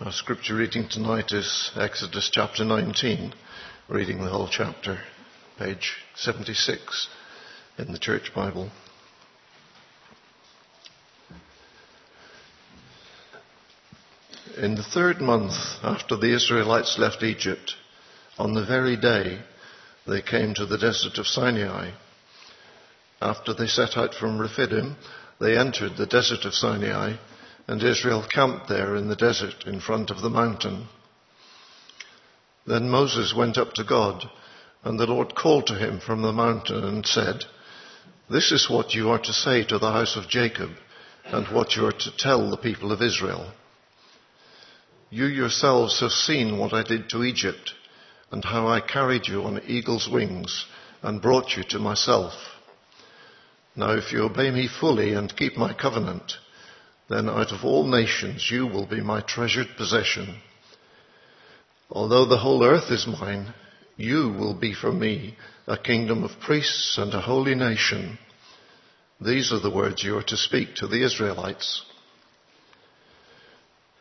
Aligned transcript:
Our 0.00 0.12
scripture 0.12 0.54
reading 0.54 0.88
tonight 0.88 1.32
is 1.32 1.72
Exodus 1.74 2.30
chapter 2.32 2.64
19, 2.64 3.34
reading 3.88 4.22
the 4.22 4.30
whole 4.30 4.46
chapter, 4.46 5.00
page 5.58 5.96
76 6.14 7.08
in 7.78 7.90
the 7.90 7.98
Church 7.98 8.32
Bible. 8.32 8.70
In 14.56 14.76
the 14.76 14.84
third 14.84 15.20
month 15.20 15.54
after 15.82 16.16
the 16.16 16.32
Israelites 16.32 16.96
left 16.96 17.24
Egypt, 17.24 17.74
on 18.38 18.54
the 18.54 18.64
very 18.64 18.96
day 18.96 19.40
they 20.06 20.22
came 20.22 20.54
to 20.54 20.64
the 20.66 20.78
desert 20.78 21.18
of 21.18 21.26
Sinai. 21.26 21.90
After 23.20 23.52
they 23.52 23.66
set 23.66 23.96
out 23.96 24.14
from 24.14 24.38
Rephidim, 24.38 24.94
they 25.40 25.58
entered 25.58 25.96
the 25.96 26.06
desert 26.06 26.44
of 26.44 26.54
Sinai, 26.54 27.16
and 27.68 27.82
Israel 27.82 28.26
camped 28.32 28.66
there 28.68 28.96
in 28.96 29.08
the 29.08 29.16
desert 29.16 29.66
in 29.66 29.78
front 29.78 30.10
of 30.10 30.22
the 30.22 30.30
mountain. 30.30 30.88
Then 32.66 32.88
Moses 32.88 33.34
went 33.36 33.58
up 33.58 33.74
to 33.74 33.84
God, 33.84 34.24
and 34.82 34.98
the 34.98 35.06
Lord 35.06 35.34
called 35.34 35.66
to 35.66 35.74
him 35.74 36.00
from 36.00 36.22
the 36.22 36.32
mountain 36.32 36.82
and 36.82 37.06
said, 37.06 37.44
This 38.30 38.52
is 38.52 38.70
what 38.70 38.94
you 38.94 39.10
are 39.10 39.18
to 39.18 39.32
say 39.34 39.64
to 39.64 39.78
the 39.78 39.92
house 39.92 40.16
of 40.16 40.30
Jacob, 40.30 40.70
and 41.26 41.46
what 41.48 41.76
you 41.76 41.84
are 41.84 41.92
to 41.92 42.16
tell 42.16 42.50
the 42.50 42.56
people 42.56 42.90
of 42.90 43.02
Israel. 43.02 43.52
You 45.10 45.26
yourselves 45.26 46.00
have 46.00 46.12
seen 46.12 46.58
what 46.58 46.72
I 46.72 46.82
did 46.82 47.10
to 47.10 47.22
Egypt, 47.22 47.74
and 48.30 48.42
how 48.44 48.66
I 48.66 48.80
carried 48.80 49.28
you 49.28 49.42
on 49.42 49.60
eagle's 49.66 50.08
wings 50.10 50.64
and 51.02 51.20
brought 51.20 51.54
you 51.54 51.64
to 51.64 51.78
myself. 51.78 52.32
Now 53.76 53.92
if 53.92 54.10
you 54.10 54.22
obey 54.22 54.50
me 54.50 54.68
fully 54.68 55.12
and 55.12 55.36
keep 55.36 55.56
my 55.56 55.74
covenant, 55.74 56.32
then 57.08 57.28
out 57.28 57.52
of 57.52 57.64
all 57.64 57.86
nations 57.86 58.50
you 58.50 58.66
will 58.66 58.86
be 58.86 59.00
my 59.00 59.20
treasured 59.20 59.68
possession. 59.76 60.40
Although 61.90 62.26
the 62.26 62.38
whole 62.38 62.62
earth 62.64 62.90
is 62.90 63.06
mine, 63.06 63.54
you 63.96 64.28
will 64.38 64.54
be 64.54 64.74
for 64.74 64.92
me 64.92 65.36
a 65.66 65.76
kingdom 65.78 66.22
of 66.22 66.40
priests 66.40 66.98
and 66.98 67.12
a 67.14 67.20
holy 67.20 67.54
nation. 67.54 68.18
These 69.20 69.52
are 69.52 69.60
the 69.60 69.74
words 69.74 70.04
you 70.04 70.16
are 70.16 70.22
to 70.24 70.36
speak 70.36 70.76
to 70.76 70.86
the 70.86 71.04
Israelites. 71.04 71.82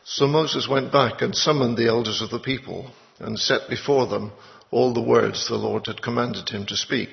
So 0.03 0.27
Moses 0.27 0.67
went 0.69 0.91
back 0.91 1.21
and 1.21 1.35
summoned 1.35 1.77
the 1.77 1.87
elders 1.87 2.21
of 2.21 2.29
the 2.29 2.39
people 2.39 2.91
and 3.19 3.39
set 3.39 3.69
before 3.69 4.07
them 4.07 4.31
all 4.69 4.93
the 4.93 5.01
words 5.01 5.47
the 5.47 5.55
Lord 5.55 5.87
had 5.87 6.01
commanded 6.01 6.49
him 6.49 6.65
to 6.67 6.77
speak. 6.77 7.09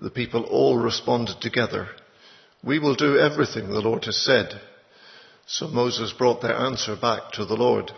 The 0.00 0.10
people 0.10 0.44
all 0.44 0.76
responded 0.76 1.40
together, 1.40 1.88
We 2.64 2.78
will 2.78 2.94
do 2.94 3.18
everything 3.18 3.68
the 3.68 3.80
Lord 3.80 4.04
has 4.04 4.16
said. 4.16 4.60
So 5.46 5.66
Moses 5.66 6.12
brought 6.12 6.40
their 6.40 6.56
answer 6.56 6.96
back 6.96 7.32
to 7.32 7.44
the 7.44 7.56
Lord. 7.56 7.90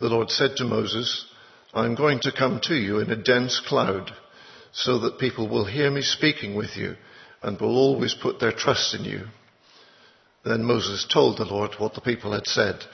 The 0.00 0.08
Lord 0.08 0.30
said 0.30 0.56
to 0.56 0.64
Moses, 0.64 1.24
I 1.72 1.86
am 1.86 1.94
going 1.94 2.20
to 2.20 2.32
come 2.32 2.60
to 2.64 2.74
you 2.74 3.00
in 3.00 3.10
a 3.10 3.16
dense 3.16 3.60
cloud 3.60 4.12
so 4.72 4.98
that 5.00 5.18
people 5.18 5.48
will 5.48 5.64
hear 5.64 5.90
me 5.90 6.02
speaking 6.02 6.54
with 6.54 6.76
you 6.76 6.96
and 7.42 7.58
will 7.58 7.76
always 7.76 8.14
put 8.14 8.38
their 8.38 8.52
trust 8.52 8.94
in 8.94 9.04
you. 9.04 9.24
Then 10.44 10.62
Moses 10.62 11.06
told 11.10 11.38
the 11.38 11.44
Lord 11.44 11.74
what 11.78 11.94
the 11.94 12.00
people 12.00 12.32
had 12.32 12.46
said. 12.46 12.84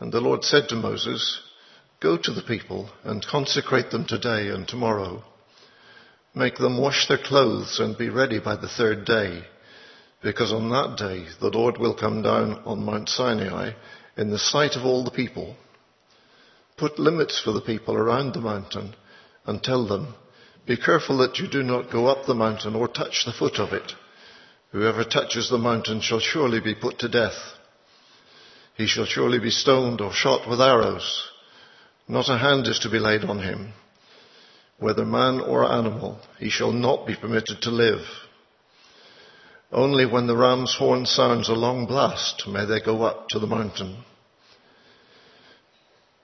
And 0.00 0.12
the 0.12 0.20
Lord 0.20 0.42
said 0.42 0.68
to 0.68 0.74
Moses, 0.74 1.40
Go 2.00 2.18
to 2.18 2.32
the 2.32 2.42
people 2.42 2.90
and 3.04 3.24
consecrate 3.24 3.90
them 3.90 4.04
today 4.06 4.48
and 4.48 4.66
tomorrow 4.66 5.22
Make 6.34 6.56
them 6.56 6.78
wash 6.78 7.08
their 7.08 7.18
clothes 7.18 7.78
and 7.78 7.96
be 7.96 8.08
ready 8.08 8.38
by 8.38 8.56
the 8.56 8.68
third 8.68 9.04
day, 9.04 9.44
because 10.22 10.50
on 10.50 10.70
that 10.70 10.96
day 10.96 11.26
the 11.40 11.50
Lord 11.50 11.76
will 11.76 11.94
come 11.94 12.22
down 12.22 12.62
on 12.64 12.84
Mount 12.84 13.10
Sinai 13.10 13.72
in 14.16 14.30
the 14.30 14.38
sight 14.38 14.74
of 14.74 14.86
all 14.86 15.04
the 15.04 15.10
people. 15.10 15.56
Put 16.78 16.98
limits 16.98 17.38
for 17.38 17.52
the 17.52 17.60
people 17.60 17.94
around 17.96 18.32
the 18.32 18.40
mountain 18.40 18.94
and 19.44 19.62
tell 19.62 19.86
them, 19.86 20.14
be 20.64 20.78
careful 20.78 21.18
that 21.18 21.38
you 21.38 21.48
do 21.48 21.62
not 21.62 21.90
go 21.90 22.06
up 22.06 22.24
the 22.24 22.34
mountain 22.34 22.76
or 22.76 22.88
touch 22.88 23.24
the 23.26 23.32
foot 23.32 23.58
of 23.58 23.74
it. 23.74 23.92
Whoever 24.70 25.04
touches 25.04 25.50
the 25.50 25.58
mountain 25.58 26.00
shall 26.00 26.20
surely 26.20 26.60
be 26.60 26.74
put 26.74 26.98
to 27.00 27.08
death. 27.10 27.36
He 28.74 28.86
shall 28.86 29.04
surely 29.04 29.38
be 29.38 29.50
stoned 29.50 30.00
or 30.00 30.12
shot 30.14 30.48
with 30.48 30.62
arrows. 30.62 31.28
Not 32.08 32.30
a 32.30 32.38
hand 32.38 32.68
is 32.68 32.78
to 32.80 32.90
be 32.90 32.98
laid 32.98 33.24
on 33.24 33.40
him 33.40 33.74
whether 34.82 35.04
man 35.04 35.40
or 35.40 35.70
animal, 35.72 36.18
he 36.40 36.50
shall 36.50 36.72
not 36.72 37.06
be 37.06 37.14
permitted 37.14 37.62
to 37.62 37.70
live. 37.70 38.04
Only 39.70 40.04
when 40.04 40.26
the 40.26 40.36
ram's 40.36 40.74
horn 40.74 41.06
sounds 41.06 41.48
a 41.48 41.54
long 41.54 41.86
blast 41.86 42.48
may 42.48 42.66
they 42.66 42.80
go 42.80 43.04
up 43.04 43.28
to 43.28 43.38
the 43.38 43.46
mountain. 43.46 44.04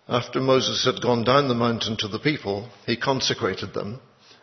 After 0.08 0.40
Moses 0.40 0.84
had 0.84 1.00
gone 1.00 1.22
down 1.22 1.46
the 1.46 1.54
mountain 1.54 1.96
to 1.98 2.08
the 2.08 2.18
people, 2.18 2.68
he 2.84 2.96
consecrated 2.96 3.74
them, 3.74 4.00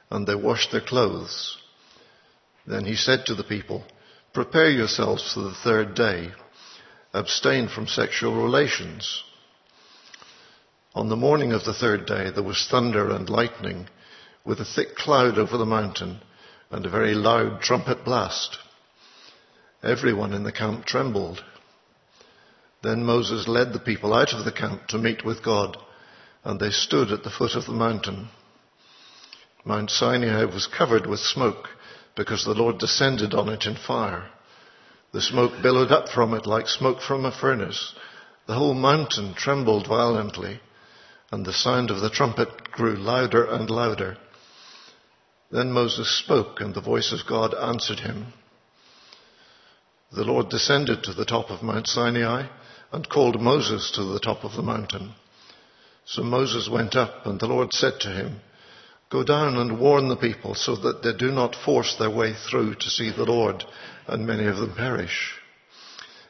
and 0.09 0.25
they 0.25 0.35
washed 0.35 0.71
their 0.71 0.81
clothes. 0.81 1.57
Then 2.65 2.85
he 2.85 2.95
said 2.95 3.25
to 3.25 3.35
the 3.35 3.43
people, 3.43 3.83
Prepare 4.33 4.71
yourselves 4.71 5.33
for 5.33 5.41
the 5.41 5.55
third 5.63 5.93
day. 5.93 6.31
Abstain 7.13 7.67
from 7.67 7.87
sexual 7.87 8.41
relations. 8.41 9.23
On 10.93 11.09
the 11.09 11.15
morning 11.15 11.51
of 11.51 11.65
the 11.65 11.73
third 11.73 12.05
day, 12.05 12.31
there 12.31 12.43
was 12.43 12.67
thunder 12.71 13.11
and 13.11 13.29
lightning 13.29 13.89
with 14.45 14.59
a 14.59 14.65
thick 14.65 14.95
cloud 14.95 15.37
over 15.37 15.57
the 15.57 15.65
mountain 15.65 16.21
and 16.69 16.85
a 16.85 16.89
very 16.89 17.15
loud 17.15 17.61
trumpet 17.61 18.05
blast. 18.05 18.57
Everyone 19.83 20.33
in 20.33 20.43
the 20.43 20.51
camp 20.51 20.85
trembled. 20.85 21.43
Then 22.83 23.03
Moses 23.03 23.47
led 23.47 23.73
the 23.73 23.79
people 23.79 24.13
out 24.13 24.33
of 24.33 24.45
the 24.45 24.51
camp 24.51 24.87
to 24.87 24.97
meet 24.97 25.25
with 25.25 25.43
God, 25.43 25.77
and 26.43 26.59
they 26.59 26.69
stood 26.69 27.11
at 27.11 27.23
the 27.23 27.29
foot 27.29 27.55
of 27.55 27.65
the 27.65 27.71
mountain. 27.71 28.29
Mount 29.63 29.89
Sinai 29.89 30.45
was 30.45 30.67
covered 30.67 31.07
with 31.07 31.19
smoke 31.19 31.69
because 32.15 32.45
the 32.45 32.53
Lord 32.53 32.77
descended 32.77 33.33
on 33.33 33.49
it 33.49 33.65
in 33.65 33.75
fire. 33.75 34.29
The 35.11 35.21
smoke 35.21 35.53
billowed 35.63 35.91
up 35.91 36.09
from 36.09 36.33
it 36.33 36.45
like 36.45 36.67
smoke 36.67 37.01
from 37.01 37.25
a 37.25 37.31
furnace. 37.31 37.95
The 38.47 38.53
whole 38.53 38.75
mountain 38.75 39.33
trembled 39.33 39.87
violently, 39.87 40.59
and 41.31 41.45
the 41.45 41.53
sound 41.53 41.89
of 41.89 42.01
the 42.01 42.09
trumpet 42.09 42.71
grew 42.71 42.95
louder 42.95 43.45
and 43.45 43.69
louder. 43.69 44.17
Then 45.51 45.71
Moses 45.71 46.09
spoke, 46.19 46.59
and 46.59 46.73
the 46.73 46.81
voice 46.81 47.11
of 47.11 47.27
God 47.27 47.53
answered 47.53 47.99
him. 47.99 48.33
The 50.11 50.23
Lord 50.23 50.49
descended 50.49 51.03
to 51.03 51.13
the 51.13 51.25
top 51.25 51.49
of 51.49 51.61
Mount 51.61 51.87
Sinai 51.87 52.47
and 52.91 53.09
called 53.09 53.41
Moses 53.41 53.91
to 53.91 54.03
the 54.03 54.19
top 54.19 54.43
of 54.43 54.55
the 54.55 54.63
mountain. 54.63 55.13
So 56.05 56.23
Moses 56.23 56.69
went 56.69 56.95
up, 56.95 57.25
and 57.25 57.39
the 57.39 57.47
Lord 57.47 57.73
said 57.73 57.99
to 58.01 58.09
him, 58.09 58.41
Go 59.09 59.23
down 59.23 59.57
and 59.57 59.79
warn 59.79 60.07
the 60.07 60.15
people 60.15 60.55
so 60.55 60.75
that 60.77 61.03
they 61.03 61.13
do 61.13 61.31
not 61.31 61.55
force 61.55 61.95
their 61.95 62.09
way 62.09 62.33
through 62.33 62.75
to 62.75 62.89
see 62.89 63.11
the 63.11 63.25
Lord, 63.25 63.63
and 64.07 64.25
many 64.25 64.45
of 64.45 64.57
them 64.57 64.75
perish. 64.75 65.35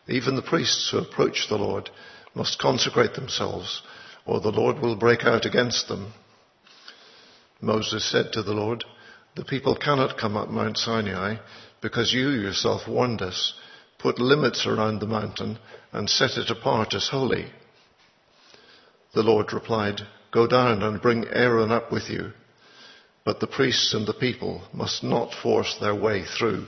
Even 0.07 0.35
the 0.35 0.41
priests 0.41 0.89
who 0.89 0.97
approach 0.97 1.47
the 1.47 1.57
Lord 1.57 1.89
must 2.33 2.59
consecrate 2.59 3.13
themselves, 3.13 3.81
or 4.25 4.39
the 4.39 4.51
Lord 4.51 4.79
will 4.79 4.95
break 4.95 5.23
out 5.23 5.45
against 5.45 5.87
them. 5.87 6.13
Moses 7.61 8.09
said 8.09 8.33
to 8.33 8.43
the 8.43 8.53
Lord, 8.53 8.83
the 9.35 9.43
people 9.45 9.75
cannot 9.75 10.17
come 10.17 10.37
up 10.37 10.49
Mount 10.49 10.77
Sinai 10.77 11.37
because 11.81 12.13
you 12.13 12.29
yourself 12.29 12.87
warned 12.87 13.21
us. 13.21 13.53
Put 13.99 14.19
limits 14.19 14.65
around 14.65 14.99
the 14.99 15.07
mountain 15.07 15.59
and 15.91 16.09
set 16.09 16.37
it 16.37 16.49
apart 16.49 16.93
as 16.93 17.09
holy. 17.09 17.47
The 19.13 19.23
Lord 19.23 19.53
replied, 19.53 20.01
Go 20.31 20.47
down 20.47 20.83
and 20.83 21.01
bring 21.01 21.25
Aaron 21.27 21.71
up 21.71 21.91
with 21.91 22.09
you. 22.09 22.31
But 23.23 23.39
the 23.39 23.47
priests 23.47 23.93
and 23.93 24.05
the 24.07 24.13
people 24.13 24.61
must 24.73 25.03
not 25.03 25.33
force 25.33 25.77
their 25.79 25.95
way 25.95 26.23
through 26.23 26.67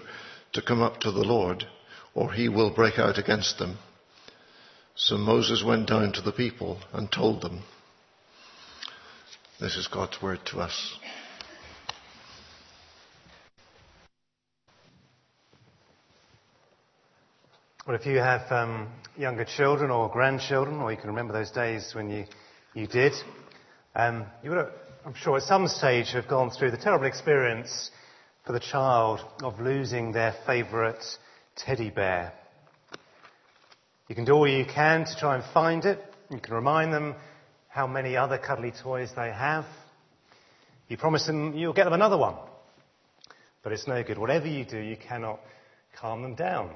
to 0.53 0.61
come 0.61 0.81
up 0.81 0.99
to 1.01 1.11
the 1.11 1.23
Lord, 1.23 1.65
or 2.15 2.33
he 2.33 2.49
will 2.49 2.73
break 2.73 2.97
out 2.97 3.17
against 3.17 3.59
them. 3.59 3.77
So 4.95 5.17
Moses 5.17 5.63
went 5.63 5.87
down 5.87 6.13
to 6.13 6.21
the 6.21 6.31
people 6.31 6.79
and 6.91 7.11
told 7.11 7.41
them. 7.41 7.61
This 9.59 9.75
is 9.77 9.87
God's 9.87 10.21
word 10.21 10.39
to 10.45 10.59
us. 10.59 10.97
Well, 17.87 17.95
if 17.95 18.05
you 18.05 18.17
have 18.17 18.51
um, 18.51 18.89
younger 19.15 19.45
children 19.45 19.91
or 19.91 20.09
grandchildren, 20.09 20.81
or 20.81 20.91
you 20.91 20.97
can 20.97 21.07
remember 21.07 21.31
those 21.31 21.51
days 21.51 21.95
when 21.95 22.09
you, 22.09 22.25
you 22.73 22.85
did, 22.85 23.13
um, 23.95 24.25
you 24.43 24.49
would, 24.49 24.67
I'm 25.05 25.13
sure, 25.13 25.37
at 25.37 25.43
some 25.43 25.69
stage 25.69 26.11
have 26.11 26.27
gone 26.27 26.49
through 26.49 26.71
the 26.71 26.77
terrible 26.77 27.05
experience 27.05 27.89
for 28.45 28.51
the 28.51 28.59
child 28.59 29.21
of 29.41 29.61
losing 29.61 30.11
their 30.11 30.35
favourite 30.45 31.01
teddy 31.55 31.89
bear. 31.89 32.33
You 34.09 34.15
can 34.15 34.25
do 34.25 34.33
all 34.33 34.49
you 34.49 34.65
can 34.65 35.05
to 35.05 35.15
try 35.17 35.35
and 35.35 35.43
find 35.53 35.85
it. 35.85 36.03
You 36.29 36.41
can 36.41 36.55
remind 36.55 36.91
them 36.91 37.15
how 37.69 37.87
many 37.87 38.17
other 38.17 38.37
cuddly 38.37 38.73
toys 38.83 39.11
they 39.15 39.31
have. 39.31 39.63
You 40.89 40.97
promise 40.97 41.25
them 41.25 41.53
you'll 41.55 41.71
get 41.71 41.85
them 41.85 41.93
another 41.93 42.17
one. 42.17 42.35
But 43.63 43.71
it's 43.71 43.87
no 43.87 44.03
good. 44.03 44.17
Whatever 44.17 44.47
you 44.47 44.65
do, 44.65 44.77
you 44.77 44.97
cannot 44.97 45.39
calm 45.95 46.21
them 46.21 46.35
down. 46.35 46.71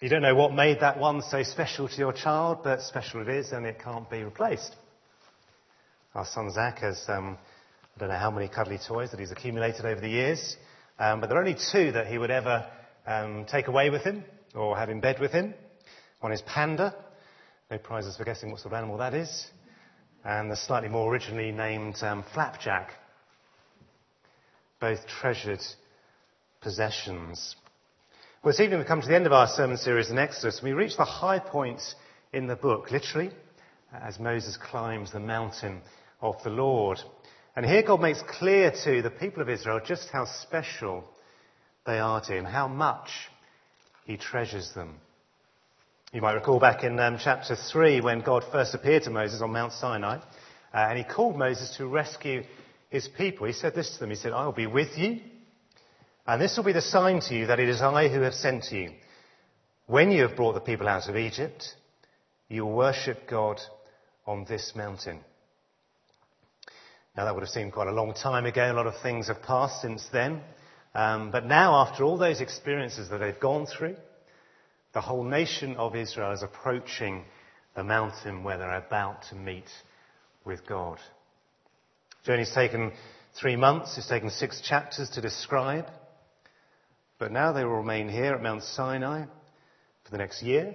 You 0.00 0.08
don't 0.08 0.22
know 0.22 0.34
what 0.34 0.54
made 0.54 0.80
that 0.80 0.98
one 0.98 1.20
so 1.20 1.42
special 1.42 1.86
to 1.86 1.96
your 1.98 2.14
child, 2.14 2.60
but 2.64 2.80
special 2.80 3.20
it 3.20 3.28
is 3.28 3.52
and 3.52 3.66
it 3.66 3.78
can't 3.84 4.08
be 4.08 4.24
replaced. 4.24 4.74
Our 6.14 6.24
son 6.24 6.50
Zach 6.50 6.78
has, 6.78 7.04
um, 7.06 7.36
I 7.94 8.00
don't 8.00 8.08
know 8.08 8.16
how 8.16 8.30
many 8.30 8.48
cuddly 8.48 8.78
toys 8.78 9.10
that 9.10 9.20
he's 9.20 9.30
accumulated 9.30 9.84
over 9.84 10.00
the 10.00 10.08
years, 10.08 10.56
um, 10.98 11.20
but 11.20 11.26
there 11.28 11.36
are 11.36 11.42
only 11.42 11.58
two 11.70 11.92
that 11.92 12.06
he 12.06 12.16
would 12.16 12.30
ever 12.30 12.66
um, 13.06 13.44
take 13.44 13.68
away 13.68 13.90
with 13.90 14.02
him 14.02 14.24
or 14.54 14.74
have 14.74 14.88
in 14.88 15.00
bed 15.00 15.20
with 15.20 15.32
him. 15.32 15.52
One 16.20 16.32
is 16.32 16.40
Panda. 16.46 16.94
No 17.70 17.76
prizes 17.76 18.16
for 18.16 18.24
guessing 18.24 18.50
what 18.50 18.60
sort 18.60 18.72
of 18.72 18.78
animal 18.78 18.96
that 18.96 19.12
is. 19.12 19.48
And 20.24 20.50
the 20.50 20.56
slightly 20.56 20.88
more 20.88 21.12
originally 21.12 21.52
named 21.52 21.96
um, 22.00 22.24
Flapjack. 22.32 22.88
Both 24.80 25.06
treasured 25.06 25.60
possessions. 26.62 27.54
Well, 28.42 28.52
this 28.54 28.60
evening 28.60 28.78
we 28.78 28.86
come 28.86 29.02
to 29.02 29.06
the 29.06 29.14
end 29.14 29.26
of 29.26 29.34
our 29.34 29.48
sermon 29.48 29.76
series 29.76 30.08
in 30.08 30.16
Exodus. 30.16 30.62
We 30.62 30.72
reach 30.72 30.96
the 30.96 31.04
high 31.04 31.40
point 31.40 31.82
in 32.32 32.46
the 32.46 32.56
book, 32.56 32.90
literally, 32.90 33.32
as 33.92 34.18
Moses 34.18 34.56
climbs 34.56 35.12
the 35.12 35.20
mountain 35.20 35.82
of 36.22 36.42
the 36.42 36.48
Lord. 36.48 36.98
And 37.54 37.66
here 37.66 37.82
God 37.82 38.00
makes 38.00 38.22
clear 38.26 38.72
to 38.84 39.02
the 39.02 39.10
people 39.10 39.42
of 39.42 39.50
Israel 39.50 39.82
just 39.84 40.08
how 40.08 40.24
special 40.24 41.04
they 41.84 41.98
are 41.98 42.22
to 42.22 42.32
him, 42.32 42.46
how 42.46 42.66
much 42.66 43.10
he 44.06 44.16
treasures 44.16 44.72
them. 44.72 44.94
You 46.14 46.22
might 46.22 46.32
recall 46.32 46.58
back 46.58 46.82
in 46.82 46.98
um, 46.98 47.18
chapter 47.22 47.56
3 47.56 48.00
when 48.00 48.22
God 48.22 48.42
first 48.50 48.74
appeared 48.74 49.02
to 49.02 49.10
Moses 49.10 49.42
on 49.42 49.52
Mount 49.52 49.74
Sinai, 49.74 50.16
uh, 50.16 50.22
and 50.72 50.96
he 50.96 51.04
called 51.04 51.36
Moses 51.36 51.76
to 51.76 51.86
rescue 51.86 52.44
his 52.88 53.06
people. 53.06 53.46
He 53.46 53.52
said 53.52 53.74
this 53.74 53.92
to 53.92 54.00
them. 54.00 54.08
He 54.08 54.16
said, 54.16 54.32
I 54.32 54.46
will 54.46 54.52
be 54.52 54.66
with 54.66 54.96
you 54.96 55.20
and 56.30 56.40
this 56.40 56.56
will 56.56 56.62
be 56.62 56.72
the 56.72 56.80
sign 56.80 57.18
to 57.22 57.34
you 57.34 57.48
that 57.48 57.58
it 57.58 57.68
is 57.68 57.82
I 57.82 58.06
who 58.06 58.20
have 58.20 58.34
sent 58.34 58.70
you. 58.70 58.92
When 59.88 60.12
you 60.12 60.22
have 60.22 60.36
brought 60.36 60.52
the 60.52 60.60
people 60.60 60.86
out 60.86 61.08
of 61.08 61.16
Egypt, 61.16 61.74
you 62.48 62.64
will 62.64 62.72
worship 62.72 63.28
God 63.28 63.60
on 64.28 64.46
this 64.48 64.74
mountain. 64.76 65.18
Now 67.16 67.24
that 67.24 67.34
would 67.34 67.42
have 67.42 67.50
seemed 67.50 67.72
quite 67.72 67.88
a 67.88 67.92
long 67.92 68.14
time 68.14 68.46
ago. 68.46 68.70
A 68.70 68.72
lot 68.72 68.86
of 68.86 68.94
things 69.02 69.26
have 69.26 69.42
passed 69.42 69.82
since 69.82 70.06
then. 70.12 70.40
Um, 70.94 71.32
but 71.32 71.46
now, 71.46 71.74
after 71.74 72.04
all 72.04 72.16
those 72.16 72.40
experiences 72.40 73.08
that 73.10 73.18
they've 73.18 73.40
gone 73.40 73.66
through, 73.66 73.96
the 74.92 75.00
whole 75.00 75.24
nation 75.24 75.74
of 75.78 75.96
Israel 75.96 76.30
is 76.30 76.44
approaching 76.44 77.24
the 77.74 77.82
mountain 77.82 78.44
where 78.44 78.56
they're 78.56 78.78
about 78.78 79.24
to 79.30 79.34
meet 79.34 79.68
with 80.44 80.64
God. 80.64 80.98
The 82.22 82.32
journey's 82.32 82.54
taken 82.54 82.92
three 83.34 83.56
months. 83.56 83.98
It's 83.98 84.08
taken 84.08 84.30
six 84.30 84.60
chapters 84.60 85.10
to 85.10 85.20
describe. 85.20 85.86
But 87.20 87.32
now 87.32 87.52
they 87.52 87.64
will 87.66 87.76
remain 87.76 88.08
here 88.08 88.32
at 88.32 88.42
Mount 88.42 88.64
Sinai 88.64 89.26
for 90.04 90.10
the 90.10 90.16
next 90.16 90.42
year. 90.42 90.74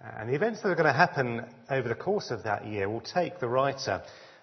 And 0.00 0.30
the 0.30 0.34
events 0.34 0.62
that 0.62 0.70
are 0.70 0.74
going 0.74 0.86
to 0.86 0.92
happen 0.94 1.44
over 1.68 1.86
the 1.86 1.94
course 1.94 2.30
of 2.30 2.44
that 2.44 2.66
year 2.66 2.88
will 2.88 3.02
take 3.02 3.38
the 3.38 3.46
writer 3.46 4.02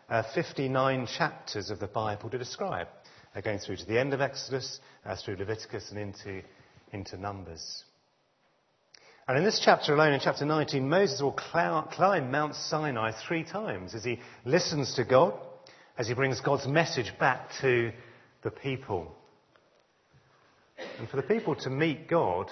uh, 0.09 0.21
59 0.35 1.07
chapters 1.07 1.71
of 1.71 1.79
the 1.79 1.87
Bible 1.87 2.29
to 2.29 2.37
describe, 2.37 2.87
going 3.43 3.57
through 3.57 3.77
to 3.77 3.85
the 3.85 3.99
end 3.99 4.13
of 4.13 4.21
Exodus, 4.21 4.79
uh, 5.05 5.15
through 5.15 5.37
Leviticus, 5.37 5.89
and 5.89 5.99
into, 5.99 6.43
into 6.93 7.17
Numbers. 7.17 7.83
And 9.27 9.39
in 9.39 9.43
this 9.43 9.59
chapter 9.65 9.95
alone, 9.95 10.13
in 10.13 10.19
chapter 10.19 10.45
19, 10.45 10.87
Moses 10.87 11.19
will 11.19 11.35
cl- 11.51 11.89
climb 11.91 12.29
Mount 12.29 12.53
Sinai 12.53 13.11
three 13.27 13.43
times 13.43 13.95
as 13.95 14.03
he 14.03 14.19
listens 14.45 14.93
to 14.93 15.03
God, 15.03 15.33
as 15.97 16.07
he 16.07 16.13
brings 16.13 16.41
God's 16.41 16.67
message 16.67 17.11
back 17.17 17.49
to 17.61 17.91
the 18.43 18.51
people. 18.51 19.15
And 20.99 21.09
for 21.09 21.17
the 21.17 21.23
people 21.23 21.55
to 21.55 21.69
meet 21.69 22.07
God 22.07 22.51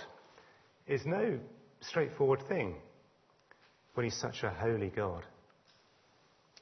is 0.87 1.05
no 1.05 1.39
straightforward 1.81 2.41
thing 2.47 2.75
when 3.93 4.03
He's 4.03 4.19
such 4.19 4.43
a 4.43 4.49
holy 4.49 4.89
God. 4.89 5.23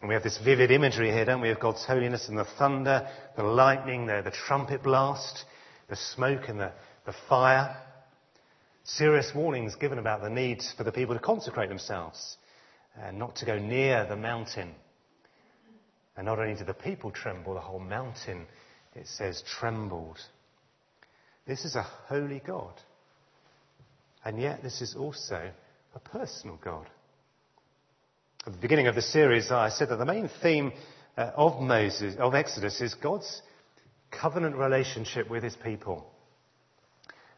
And 0.02 0.10
we 0.10 0.16
have 0.16 0.24
this 0.24 0.38
vivid 0.44 0.70
imagery 0.70 1.12
here, 1.12 1.24
don't 1.24 1.42
we, 1.42 1.50
of 1.50 1.62
God's 1.62 1.86
holiness 1.86 2.28
and 2.28 2.38
the 2.38 2.46
thunder, 2.58 3.08
the 3.38 3.44
lightning, 3.44 4.06
the, 4.06 4.22
the 4.24 4.32
trumpet 4.32 4.84
blast, 4.84 5.46
the 5.90 5.96
smoke 5.96 6.50
and 6.50 6.60
the, 6.60 6.72
the 7.06 7.16
fire. 7.30 7.78
Serious 8.84 9.32
warnings 9.34 9.76
given 9.76 9.98
about 9.98 10.22
the 10.22 10.30
need 10.30 10.62
for 10.76 10.84
the 10.84 10.92
people 10.92 11.16
to 11.16 11.22
consecrate 11.22 11.70
themselves 11.70 12.38
and 13.02 13.18
not 13.18 13.38
to 13.38 13.46
go 13.46 13.58
near 13.58 14.06
the 14.06 14.18
mountain. 14.18 14.72
And 16.18 16.26
not 16.26 16.38
only 16.38 16.56
did 16.56 16.68
the 16.68 16.74
people 16.74 17.12
tremble, 17.12 17.54
the 17.54 17.62
whole 17.62 17.80
mountain, 17.80 18.46
it 18.94 19.08
says, 19.08 19.42
trembled. 19.48 20.20
This 21.46 21.66
is 21.66 21.76
a 21.76 21.84
holy 21.84 22.42
God. 22.46 22.74
And 24.24 24.40
yet, 24.40 24.64
this 24.64 24.82
is 24.82 24.96
also 24.96 25.52
a 25.94 26.00
personal 26.00 26.58
God. 26.64 26.88
At 28.46 28.54
the 28.54 28.60
beginning 28.60 28.88
of 28.88 28.96
the 28.96 29.02
series, 29.02 29.52
I 29.52 29.70
said 29.70 29.90
that 29.90 29.98
the 29.98 30.06
main 30.06 30.30
theme 30.42 30.72
uh, 31.18 31.32
of 31.36 31.62
Moses, 31.62 32.16
of 32.18 32.34
Exodus, 32.34 32.80
is 32.80 32.94
God's 32.94 33.42
covenant 34.12 34.56
relationship 34.56 35.30
with 35.30 35.44
his 35.44 35.56
people. 35.56 36.10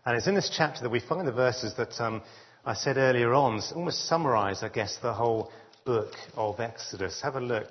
And 0.06 0.16
it's 0.16 0.28
in 0.28 0.36
this 0.36 0.54
chapter 0.56 0.84
that 0.84 0.92
we 0.92 1.00
find 1.00 1.28
the 1.28 1.32
verses 1.32 1.74
that 1.78 2.00
um, 2.00 2.22
I 2.64 2.76
said 2.76 2.98
earlier 2.98 3.34
on 3.34 3.62
almost 3.76 4.08
summarize, 4.08 4.62
I 4.62 4.70
guess, 4.70 4.98
the 5.02 5.14
whole 5.14 5.52
book 5.84 6.14
of 6.36 6.60
Exodus. 6.60 7.22
Have 7.24 7.36
a 7.36 7.42
look 7.42 7.70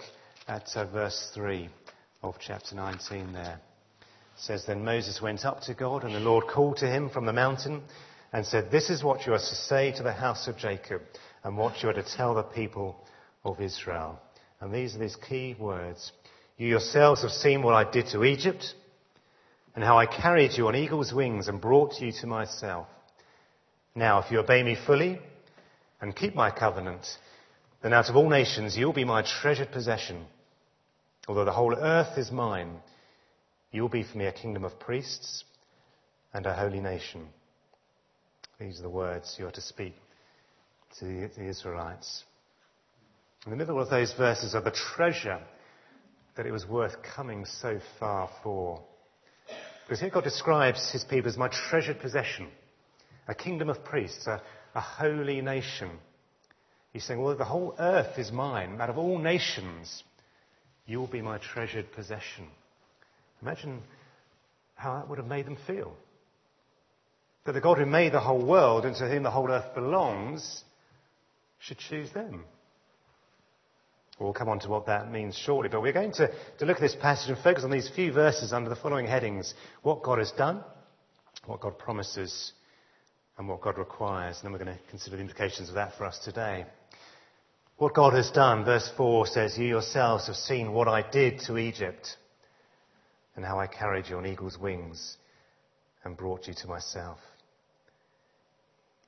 at 0.48 0.69
uh, 0.75 0.87
verse 0.87 1.30
3 1.34 1.69
of 2.22 2.37
chapter 2.40 2.75
19 2.75 3.32
there 3.32 3.60
says, 4.36 4.66
Then 4.66 4.84
Moses 4.84 5.20
went 5.22 5.44
up 5.44 5.62
to 5.62 5.75
God, 5.75 6.04
and 6.04 6.14
the 6.14 6.20
Lord 6.20 6.46
called 6.46 6.78
to 6.78 6.86
him 6.86 7.10
from 7.10 7.26
the 7.26 7.32
mountain 7.32 7.82
and 8.32 8.44
said, 8.44 8.70
This 8.70 8.90
is 8.90 9.04
what 9.04 9.26
you 9.26 9.32
are 9.32 9.38
to 9.38 9.44
say 9.54 9.92
to 9.92 10.02
the 10.02 10.12
house 10.12 10.48
of 10.48 10.56
Jacob, 10.56 11.02
and 11.42 11.56
what 11.56 11.82
you 11.82 11.88
are 11.88 11.94
to 11.94 12.02
tell 12.02 12.34
the 12.34 12.42
people 12.42 12.96
of 13.44 13.60
Israel. 13.60 14.19
And 14.60 14.72
these 14.72 14.96
are 14.96 14.98
these 14.98 15.16
key 15.16 15.54
words. 15.58 16.12
You 16.56 16.69
yourselves 16.69 17.22
have 17.22 17.31
seen 17.31 17.62
what 17.62 17.75
I 17.75 17.90
did 17.90 18.06
to 18.08 18.25
Egypt, 18.25 18.75
and 19.75 19.84
how 19.84 19.98
I 19.98 20.06
carried 20.06 20.52
you 20.56 20.69
on 20.69 20.76
eagle's 20.76 21.12
wings 21.12 21.48
and 21.48 21.60
brought 21.60 22.00
you 22.00 22.12
to 22.20 22.26
myself. 22.26 22.87
Now, 23.94 24.20
if 24.20 24.30
you 24.30 24.38
obey 24.38 24.62
me 24.62 24.76
fully 24.87 25.20
and 26.00 26.14
keep 26.14 26.34
my 26.34 26.50
covenant, 26.50 27.06
then 27.82 27.92
out 27.92 28.08
of 28.08 28.16
all 28.16 28.28
nations 28.28 28.76
you'll 28.76 28.92
be 28.92 29.04
my 29.04 29.22
treasured 29.22 29.72
possession. 29.72 30.25
Although 31.28 31.44
the 31.44 31.52
whole 31.52 31.75
earth 31.75 32.19
is 32.19 32.30
mine, 32.30 32.80
you 33.75 33.82
will 33.82 33.88
be 33.88 34.05
for 34.05 34.17
me 34.17 34.26
a 34.26 34.32
kingdom 34.32 34.62
of 34.65 34.79
priests 34.79 35.43
and 36.32 36.47
a 36.47 36.55
holy 36.55 36.79
nation. 36.79 37.26
These 38.61 38.79
are 38.79 38.82
the 38.82 38.88
words 38.88 39.35
you 39.37 39.49
are 39.49 39.50
to 39.50 39.61
speak 39.61 39.97
to 41.00 41.28
the 41.37 41.45
Israelites. 41.45 42.23
In 43.45 43.50
the 43.50 43.57
middle 43.57 43.81
of 43.81 43.90
those 43.90 44.12
verses 44.12 44.54
are 44.54 44.62
the 44.62 44.71
treasure 44.71 45.40
that 46.37 46.47
it 46.47 46.52
was 46.52 46.69
worth 46.69 46.95
coming 47.02 47.45
so 47.47 47.81
far 47.99 48.31
for. 48.45 48.81
Because 49.85 49.99
here 49.99 50.11
God 50.11 50.23
describes 50.23 50.93
his 50.93 51.02
people 51.02 51.28
as 51.28 51.37
my 51.37 51.49
treasured 51.49 51.99
possession, 51.99 52.47
a 53.26 53.35
kingdom 53.35 53.69
of 53.71 53.85
priests, 53.85 54.28
a, 54.28 54.40
a 54.76 54.81
holy 54.81 55.40
nation. 55.40 55.90
He's 56.93 57.02
saying, 57.02 57.21
well, 57.21 57.37
the 57.37 57.45
whole 57.45 57.75
earth 57.76 58.21
is 58.21 58.31
mine. 58.31 58.81
Out 58.81 58.88
of 58.88 58.99
all 58.99 59.19
nations, 59.19 60.04
you 60.87 61.00
will 61.00 61.09
be 61.09 61.23
my 61.23 61.38
treasured 61.38 61.90
possession. 61.90 62.47
Imagine 63.44 63.82
how 64.74 64.94
that 64.94 65.08
would 65.08 65.18
have 65.18 65.26
made 65.26 65.44
them 65.44 65.58
feel. 65.66 65.94
That 67.44 67.52
the 67.52 67.60
God 67.60 67.76
who 67.76 67.84
made 67.84 68.12
the 68.12 68.20
whole 68.20 68.42
world 68.42 68.86
and 68.86 68.96
to 68.96 69.06
whom 69.06 69.22
the 69.22 69.30
whole 69.30 69.50
earth 69.50 69.74
belongs 69.74 70.64
should 71.58 71.76
choose 71.76 72.10
them. 72.12 72.44
We'll 74.18 74.32
come 74.32 74.48
on 74.48 74.60
to 74.60 74.68
what 74.70 74.86
that 74.86 75.12
means 75.12 75.36
shortly, 75.36 75.68
but 75.68 75.82
we're 75.82 75.92
going 75.92 76.12
to, 76.12 76.30
to 76.58 76.64
look 76.64 76.76
at 76.76 76.80
this 76.80 76.94
passage 76.94 77.28
and 77.28 77.38
focus 77.38 77.64
on 77.64 77.70
these 77.70 77.90
few 77.94 78.12
verses 78.12 78.54
under 78.54 78.70
the 78.70 78.76
following 78.76 79.06
headings. 79.06 79.52
What 79.82 80.02
God 80.02 80.20
has 80.20 80.30
done, 80.32 80.64
what 81.44 81.60
God 81.60 81.78
promises, 81.78 82.52
and 83.36 83.46
what 83.46 83.60
God 83.60 83.76
requires. 83.76 84.36
And 84.36 84.44
then 84.46 84.52
we're 84.52 84.64
going 84.64 84.78
to 84.78 84.82
consider 84.88 85.16
the 85.16 85.22
implications 85.22 85.68
of 85.68 85.74
that 85.74 85.98
for 85.98 86.06
us 86.06 86.18
today. 86.24 86.64
What 87.76 87.92
God 87.92 88.14
has 88.14 88.30
done, 88.30 88.64
verse 88.64 88.90
4 88.96 89.26
says, 89.26 89.58
You 89.58 89.66
yourselves 89.66 90.28
have 90.28 90.36
seen 90.36 90.72
what 90.72 90.88
I 90.88 91.02
did 91.10 91.40
to 91.40 91.58
Egypt 91.58 92.16
and 93.37 93.45
how 93.45 93.59
I 93.59 93.67
carried 93.67 94.07
you 94.09 94.17
on 94.17 94.26
eagle's 94.26 94.59
wings 94.59 95.17
and 96.05 96.17
brought 96.17 96.47
you 96.47 96.55
to 96.55 96.69
myself. 96.69 97.19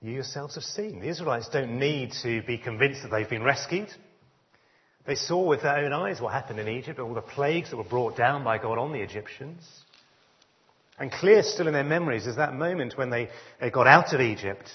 You 0.01 0.13
yourselves 0.13 0.55
have 0.55 0.65
seen. 0.65 1.01
The 1.01 1.09
Israelites 1.09 1.49
don't 1.49 1.79
need 1.79 2.13
to 2.23 2.43
be 2.43 2.59
convinced 2.59 3.03
that 3.03 3.11
they've 3.11 3.29
been 3.29 3.43
rescued. 3.43 3.89
They 5.07 5.15
saw 5.15 5.47
with 5.47 5.63
their 5.63 5.79
own 5.79 5.93
eyes 5.93 6.21
what 6.21 6.33
happened 6.33 6.59
in 6.59 6.69
Egypt, 6.69 6.99
all 6.99 7.15
the 7.15 7.23
plagues 7.23 7.71
that 7.71 7.77
were 7.77 7.85
brought 7.85 8.17
down 8.17 8.45
by 8.45 8.59
God 8.59 8.79
on 8.79 8.93
the 8.93 9.01
Egyptians. 9.01 9.63
And 10.99 11.13
clear 11.13 11.43
still 11.43 11.69
in 11.69 11.75
their 11.75 11.85
memories 11.85 12.27
is 12.27 12.37
that 12.37 12.55
moment 12.55 12.97
when 12.97 13.11
they, 13.11 13.29
they 13.61 13.71
got 13.71 13.87
out 13.87 14.13
of 14.13 14.21
Egypt 14.21 14.69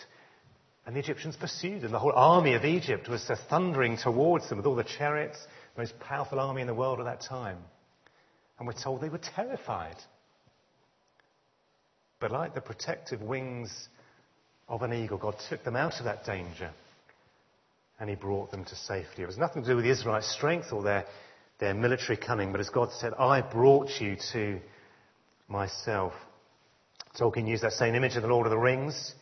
and 0.85 0.95
the 0.95 0.99
Egyptians 0.99 1.35
pursued 1.35 1.81
them. 1.81 1.91
The 1.91 1.99
whole 1.99 2.13
army 2.15 2.53
of 2.53 2.65
Egypt 2.65 3.07
was 3.07 3.29
thundering 3.49 3.97
towards 3.97 4.49
them 4.49 4.57
with 4.57 4.65
all 4.65 4.75
the 4.75 4.83
chariots, 4.83 5.37
the 5.75 5.81
most 5.81 5.99
powerful 5.99 6.39
army 6.39 6.61
in 6.61 6.67
the 6.67 6.73
world 6.73 6.99
at 6.99 7.05
that 7.05 7.21
time. 7.21 7.57
And 8.61 8.67
we're 8.67 8.73
told 8.79 9.01
they 9.01 9.09
were 9.09 9.17
terrified. 9.17 9.95
But 12.19 12.29
like 12.29 12.53
the 12.53 12.61
protective 12.61 13.19
wings 13.19 13.89
of 14.69 14.83
an 14.83 14.93
eagle, 14.93 15.17
God 15.17 15.35
took 15.49 15.63
them 15.63 15.75
out 15.75 15.97
of 15.97 16.05
that 16.05 16.25
danger 16.25 16.69
and 17.99 18.07
he 18.07 18.15
brought 18.15 18.51
them 18.51 18.63
to 18.63 18.75
safety. 18.75 19.23
It 19.23 19.25
was 19.25 19.39
nothing 19.39 19.63
to 19.63 19.69
do 19.69 19.75
with 19.77 19.85
the 19.85 19.89
Israelites' 19.89 20.31
strength 20.31 20.67
or 20.71 20.83
their, 20.83 21.07
their 21.59 21.73
military 21.73 22.17
cunning, 22.17 22.51
but 22.51 22.61
as 22.61 22.69
God 22.69 22.91
said, 22.91 23.13
I 23.17 23.41
brought 23.41 23.99
you 23.99 24.15
to 24.33 24.59
myself. 25.47 26.13
Tolkien 27.19 27.47
used 27.47 27.63
that 27.63 27.73
same 27.73 27.95
image 27.95 28.15
in 28.15 28.21
The 28.21 28.27
Lord 28.27 28.45
of 28.45 28.51
the 28.51 28.59
Rings. 28.59 29.15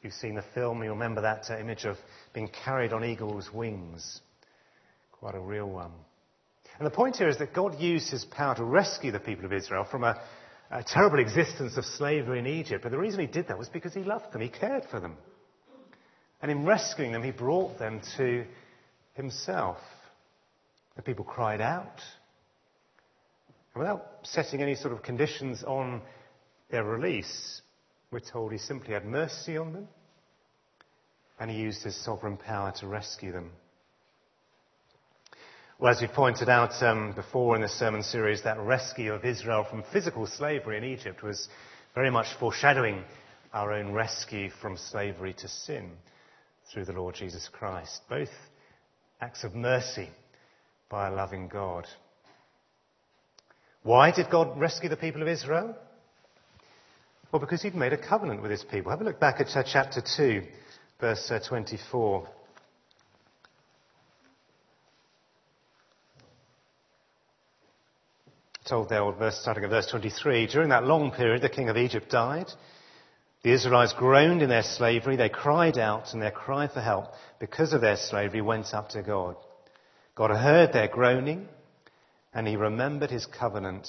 You've 0.00 0.14
seen 0.14 0.36
the 0.36 0.44
film, 0.54 0.82
you 0.82 0.88
remember 0.88 1.20
that 1.20 1.50
uh, 1.50 1.58
image 1.58 1.84
of 1.84 1.98
being 2.32 2.48
carried 2.64 2.94
on 2.94 3.04
eagle's 3.04 3.52
wings. 3.52 4.22
Quite 5.12 5.34
a 5.34 5.40
real 5.40 5.68
one. 5.68 5.92
And 6.78 6.86
the 6.86 6.90
point 6.90 7.16
here 7.16 7.28
is 7.28 7.38
that 7.38 7.54
God 7.54 7.80
used 7.80 8.10
his 8.10 8.24
power 8.24 8.54
to 8.54 8.64
rescue 8.64 9.12
the 9.12 9.20
people 9.20 9.44
of 9.44 9.52
Israel 9.52 9.84
from 9.90 10.04
a, 10.04 10.20
a 10.70 10.82
terrible 10.82 11.18
existence 11.18 11.76
of 11.76 11.84
slavery 11.84 12.38
in 12.38 12.46
Egypt. 12.46 12.82
But 12.82 12.92
the 12.92 12.98
reason 12.98 13.20
he 13.20 13.26
did 13.26 13.48
that 13.48 13.58
was 13.58 13.68
because 13.68 13.94
he 13.94 14.02
loved 14.02 14.32
them, 14.32 14.42
he 14.42 14.48
cared 14.48 14.84
for 14.90 15.00
them. 15.00 15.16
And 16.42 16.50
in 16.50 16.66
rescuing 16.66 17.12
them, 17.12 17.22
he 17.22 17.30
brought 17.30 17.78
them 17.78 18.00
to 18.18 18.44
himself. 19.14 19.78
The 20.96 21.02
people 21.02 21.24
cried 21.24 21.60
out. 21.60 22.00
And 23.74 23.82
without 23.82 24.06
setting 24.22 24.62
any 24.62 24.74
sort 24.74 24.92
of 24.92 25.02
conditions 25.02 25.62
on 25.64 26.02
their 26.70 26.84
release, 26.84 27.62
we're 28.10 28.20
told 28.20 28.52
he 28.52 28.58
simply 28.58 28.92
had 28.92 29.04
mercy 29.04 29.56
on 29.56 29.72
them 29.72 29.88
and 31.38 31.50
he 31.50 31.58
used 31.58 31.82
his 31.82 31.96
sovereign 32.04 32.36
power 32.36 32.72
to 32.80 32.86
rescue 32.86 33.32
them. 33.32 33.50
Well, 35.78 35.92
as 35.92 36.00
we 36.00 36.06
pointed 36.06 36.48
out 36.48 36.82
um, 36.82 37.12
before 37.12 37.54
in 37.54 37.60
the 37.60 37.68
sermon 37.68 38.02
series, 38.02 38.42
that 38.44 38.58
rescue 38.58 39.12
of 39.12 39.26
Israel 39.26 39.62
from 39.68 39.84
physical 39.92 40.26
slavery 40.26 40.78
in 40.78 40.84
Egypt 40.84 41.22
was 41.22 41.50
very 41.94 42.10
much 42.10 42.28
foreshadowing 42.40 43.04
our 43.52 43.74
own 43.74 43.92
rescue 43.92 44.48
from 44.48 44.78
slavery 44.78 45.34
to 45.34 45.48
sin 45.48 45.90
through 46.72 46.86
the 46.86 46.94
Lord 46.94 47.14
Jesus 47.14 47.50
Christ. 47.52 48.00
Both 48.08 48.30
acts 49.20 49.44
of 49.44 49.54
mercy 49.54 50.08
by 50.88 51.08
a 51.08 51.14
loving 51.14 51.46
God. 51.46 51.86
Why 53.82 54.12
did 54.12 54.30
God 54.30 54.58
rescue 54.58 54.88
the 54.88 54.96
people 54.96 55.20
of 55.20 55.28
Israel? 55.28 55.76
Well, 57.30 57.40
because 57.40 57.60
he'd 57.60 57.74
made 57.74 57.92
a 57.92 57.98
covenant 57.98 58.40
with 58.40 58.50
his 58.50 58.64
people. 58.64 58.92
Have 58.92 59.02
a 59.02 59.04
look 59.04 59.20
back 59.20 59.42
at 59.42 59.48
chapter 59.70 60.02
2, 60.16 60.42
verse 61.02 61.30
uh, 61.30 61.38
24. 61.46 62.26
Told 68.66 68.88
there, 68.88 69.10
verse, 69.12 69.38
starting 69.40 69.64
at 69.64 69.70
verse 69.70 69.86
23, 69.86 70.46
during 70.46 70.68
that 70.70 70.84
long 70.84 71.10
period, 71.10 71.42
the 71.42 71.48
king 71.48 71.68
of 71.68 71.76
Egypt 71.76 72.10
died. 72.10 72.50
The 73.42 73.52
Israelites 73.52 73.92
groaned 73.92 74.42
in 74.42 74.48
their 74.48 74.62
slavery. 74.62 75.16
They 75.16 75.28
cried 75.28 75.78
out, 75.78 76.12
and 76.12 76.20
their 76.20 76.30
cry 76.30 76.66
for 76.68 76.80
help 76.80 77.06
because 77.38 77.72
of 77.72 77.80
their 77.80 77.96
slavery 77.96 78.42
went 78.42 78.74
up 78.74 78.88
to 78.90 79.02
God. 79.02 79.36
God 80.14 80.30
heard 80.30 80.72
their 80.72 80.88
groaning, 80.88 81.48
and 82.34 82.46
he 82.48 82.56
remembered 82.56 83.10
his 83.10 83.26
covenant 83.26 83.88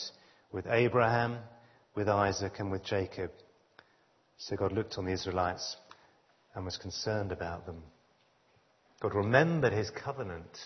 with 0.52 0.68
Abraham, 0.70 1.40
with 1.96 2.08
Isaac, 2.08 2.60
and 2.60 2.72
with 2.72 2.84
Jacob. 2.84 3.32
So 4.38 4.56
God 4.56 4.72
looked 4.72 4.98
on 4.98 5.06
the 5.06 5.14
Israelites 5.14 5.76
and 6.54 6.64
was 6.66 6.78
concerned 6.78 7.32
about 7.32 7.66
them. 7.66 7.82
God 9.00 9.16
remembered 9.16 9.74
his 9.74 9.90
covenant 9.90 10.58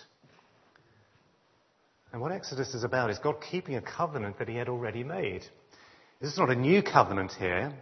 and 2.12 2.22
what 2.22 2.32
Exodus 2.32 2.74
is 2.74 2.84
about 2.84 3.10
is 3.10 3.20
God 3.20 3.38
keeping 3.50 3.76
a 3.76 3.82
covenant 3.82 4.40
that 4.40 4.50
he 4.50 4.56
had 4.56 4.68
already 4.68 5.04
made. 5.04 5.44
This 6.20 6.34
is 6.34 6.38
not 6.38 6.50
a 6.50 6.56
new 6.56 6.84
covenant 6.84 7.32
here. 7.32 7.74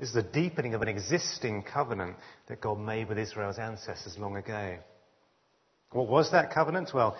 This 0.00 0.10
is 0.10 0.16
a 0.16 0.22
deepening 0.22 0.74
of 0.74 0.82
an 0.82 0.88
existing 0.88 1.62
covenant 1.62 2.16
that 2.48 2.60
God 2.60 2.78
made 2.78 3.08
with 3.08 3.18
Israel's 3.18 3.58
ancestors 3.58 4.16
long 4.18 4.36
ago. 4.36 4.78
What 5.92 6.08
was 6.08 6.32
that 6.32 6.52
covenant? 6.52 6.90
Well, 6.92 7.16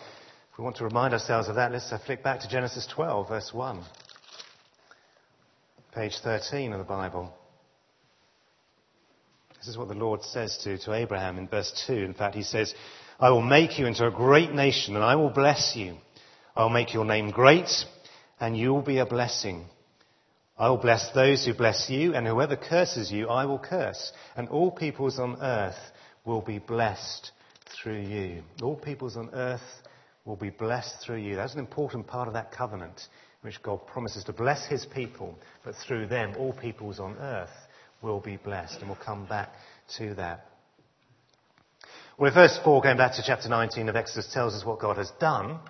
if 0.53 0.59
we 0.59 0.65
want 0.65 0.77
to 0.77 0.85
remind 0.85 1.15
ourselves 1.15 1.49
of 1.49 1.55
that, 1.55 1.73
let's 1.73 1.91
uh, 1.91 1.99
flick 2.05 2.23
back 2.23 2.41
to 2.41 2.49
Genesis 2.49 2.87
12, 2.95 3.29
verse 3.29 3.51
1. 3.53 3.83
Page 5.95 6.19
13 6.23 6.73
of 6.73 6.79
the 6.79 6.85
Bible. 6.85 7.33
This 9.59 9.69
is 9.69 9.79
what 9.79 9.89
the 9.89 9.95
Lord 9.95 10.23
says 10.23 10.59
to, 10.65 10.79
to 10.79 10.93
Abraham 10.93 11.39
in 11.39 11.49
verse 11.49 11.85
2. 11.87 11.95
In 11.95 12.15
fact, 12.15 12.35
he 12.35 12.43
says, 12.43 12.75
I 13.19 13.31
will 13.31 13.43
make 13.43 13.79
you 13.79 13.87
into 13.87 14.07
a 14.07 14.11
great 14.11 14.53
nation 14.53 14.95
and 14.95 15.05
I 15.05 15.17
will 15.17 15.31
bless 15.31 15.75
you. 15.75 15.97
I'll 16.59 16.69
make 16.69 16.93
your 16.93 17.05
name 17.05 17.31
great 17.31 17.71
and 18.41 18.59
you 18.59 18.75
will 18.75 18.83
be 18.83 18.99
a 18.99 19.07
blessing. 19.07 19.67
I 20.59 20.69
will 20.69 20.77
bless 20.77 21.09
those 21.13 21.47
who 21.47 21.55
bless 21.55 21.89
you 21.89 22.15
and 22.15 22.27
whoever 22.27 22.57
curses 22.57 23.13
you, 23.13 23.29
I 23.29 23.45
will 23.47 23.61
curse. 23.61 24.13
And 24.37 24.49
all 24.49 24.73
peoples 24.73 25.21
on 25.21 25.41
earth 25.41 25.79
will 26.25 26.41
be 26.41 26.59
blessed 26.59 27.31
through 27.81 28.01
you. 28.01 28.43
All 28.61 28.75
peoples 28.75 29.17
on 29.17 29.31
earth 29.35 29.61
will 30.25 30.35
be 30.35 30.51
blessed 30.51 30.97
through 31.07 31.19
you. 31.19 31.37
That's 31.37 31.55
an 31.55 31.61
important 31.61 32.09
part 32.09 32.27
of 32.27 32.35
that 32.35 32.51
covenant, 32.51 33.03
which 33.43 33.63
God 33.63 33.87
promises 33.87 34.25
to 34.25 34.33
bless 34.33 34.67
his 34.67 34.85
people, 34.85 35.39
but 35.65 35.77
through 35.87 36.09
them, 36.09 36.35
all 36.41 36.53
peoples 36.53 36.99
on 36.99 37.17
earth 37.19 37.55
will 38.03 38.19
be 38.19 38.37
blessed. 38.37 38.81
And 38.81 38.89
we'll 38.89 38.99
come 38.99 39.27
back 39.27 39.53
to 39.99 40.13
that. 40.17 40.47
Well, 42.19 42.35
verse 42.35 42.59
4, 42.65 42.83
going 42.83 42.97
back 42.97 43.13
to 43.13 43.23
chapter 43.25 43.49
19 43.49 43.89
of 43.89 43.95
Exodus, 43.95 44.35
tells 44.35 44.55
us 44.55 44.65
what 44.65 44.81
God 44.81 44.97
has 44.97 45.13
done. 45.21 45.61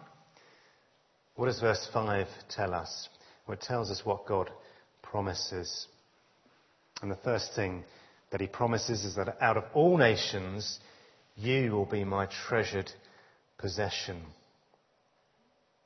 What 1.39 1.47
does 1.47 1.61
verse 1.61 1.89
5 1.93 2.27
tell 2.49 2.75
us? 2.75 3.09
Well, 3.47 3.57
it 3.57 3.61
tells 3.61 3.93
us 3.93 4.05
what 4.05 4.27
God 4.27 4.51
promises. 5.03 5.87
And 7.01 7.13
the 7.13 7.19
first 7.23 7.55
thing 7.55 7.85
that 8.33 8.41
he 8.41 8.49
promises 8.49 9.05
is 9.05 9.15
that 9.15 9.41
out 9.41 9.57
of 9.57 9.63
all 9.73 9.97
nations, 9.99 10.81
you 11.37 11.71
will 11.71 11.85
be 11.85 12.03
my 12.03 12.27
treasured 12.49 12.91
possession. 13.57 14.21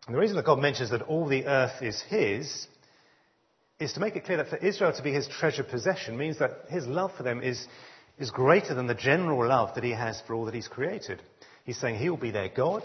And 0.06 0.14
the 0.16 0.18
reason 0.18 0.36
that 0.36 0.46
God 0.46 0.58
mentions 0.58 0.88
that 0.88 1.02
all 1.02 1.28
the 1.28 1.44
earth 1.44 1.82
is 1.82 2.00
his 2.08 2.66
is 3.78 3.92
to 3.92 4.00
make 4.00 4.16
it 4.16 4.24
clear 4.24 4.38
that 4.38 4.48
for 4.48 4.56
Israel 4.56 4.94
to 4.94 5.02
be 5.02 5.12
his 5.12 5.28
treasured 5.28 5.68
possession 5.68 6.16
means 6.16 6.38
that 6.38 6.64
his 6.70 6.86
love 6.86 7.10
for 7.14 7.24
them 7.24 7.42
is, 7.42 7.66
is 8.18 8.30
greater 8.30 8.72
than 8.72 8.86
the 8.86 8.94
general 8.94 9.46
love 9.46 9.74
that 9.74 9.84
he 9.84 9.92
has 9.92 10.18
for 10.26 10.32
all 10.32 10.46
that 10.46 10.54
he's 10.54 10.66
created. 10.66 11.22
He's 11.66 11.78
saying 11.78 11.96
he 11.96 12.08
will 12.08 12.16
be 12.16 12.30
their 12.30 12.48
God, 12.48 12.84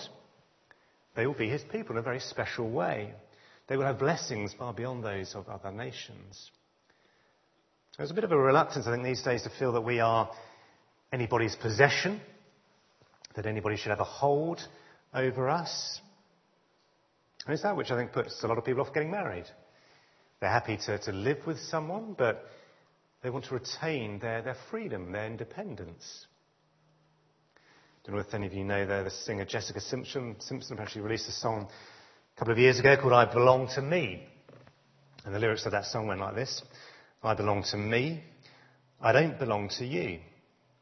they 1.17 1.25
will 1.25 1.33
be 1.33 1.49
his 1.49 1.63
people 1.63 1.95
in 1.95 1.97
a 1.97 2.03
very 2.03 2.19
special 2.19 2.69
way. 2.69 3.11
They 3.67 3.75
will 3.75 3.85
have 3.85 3.97
blessings 3.97 4.53
far 4.53 4.71
beyond 4.71 5.03
those 5.03 5.33
of 5.33 5.49
other 5.49 5.71
nations. 5.71 6.51
There's 7.97 8.11
a 8.11 8.13
bit 8.13 8.23
of 8.23 8.31
a 8.31 8.37
reluctance, 8.37 8.85
I 8.85 8.91
think, 8.91 9.03
these 9.03 9.23
days 9.23 9.41
to 9.41 9.49
feel 9.49 9.73
that 9.73 9.81
we 9.81 9.99
are 9.99 10.29
anybody's 11.11 11.55
possession, 11.55 12.21
that 13.35 13.47
anybody 13.47 13.77
should 13.77 13.89
have 13.89 13.99
a 13.99 14.03
hold 14.03 14.59
over 15.11 15.49
us. 15.49 15.99
And 17.45 17.53
it's 17.53 17.63
that 17.63 17.75
which 17.75 17.89
I 17.89 17.97
think 17.97 18.11
puts 18.11 18.43
a 18.43 18.47
lot 18.47 18.59
of 18.59 18.65
people 18.65 18.81
off 18.81 18.93
getting 18.93 19.09
married. 19.09 19.45
They're 20.39 20.51
happy 20.51 20.77
to, 20.85 20.99
to 20.99 21.11
live 21.11 21.39
with 21.47 21.57
someone, 21.57 22.13
but 22.15 22.45
they 23.23 23.31
want 23.31 23.45
to 23.45 23.55
retain 23.55 24.19
their, 24.19 24.43
their 24.43 24.57
freedom, 24.69 25.11
their 25.11 25.25
independence 25.25 26.27
don't 28.07 28.15
know 28.15 28.21
if 28.21 28.33
any 28.33 28.47
of 28.47 28.53
you 28.53 28.63
know 28.63 28.85
the, 28.85 29.03
the 29.03 29.09
singer 29.09 29.43
Jessica 29.43 29.81
Simpson. 29.81 30.37
Simpson 30.39 30.79
actually 30.79 31.01
released 31.01 31.27
a 31.27 31.33
song 31.33 31.67
a 31.67 32.39
couple 32.39 32.53
of 32.53 32.57
years 32.57 32.79
ago 32.79 32.95
called 32.95 33.11
I 33.11 33.25
Belong 33.25 33.67
to 33.75 33.81
Me. 33.81 34.23
And 35.25 35.35
the 35.35 35.39
lyrics 35.39 35.65
of 35.65 35.73
that 35.73 35.83
song 35.83 36.07
went 36.07 36.21
like 36.21 36.33
this 36.33 36.61
I 37.21 37.33
belong 37.33 37.63
to 37.71 37.77
me. 37.77 38.23
I 39.01 39.11
don't 39.11 39.37
belong 39.37 39.67
to 39.79 39.85
you. 39.85 40.19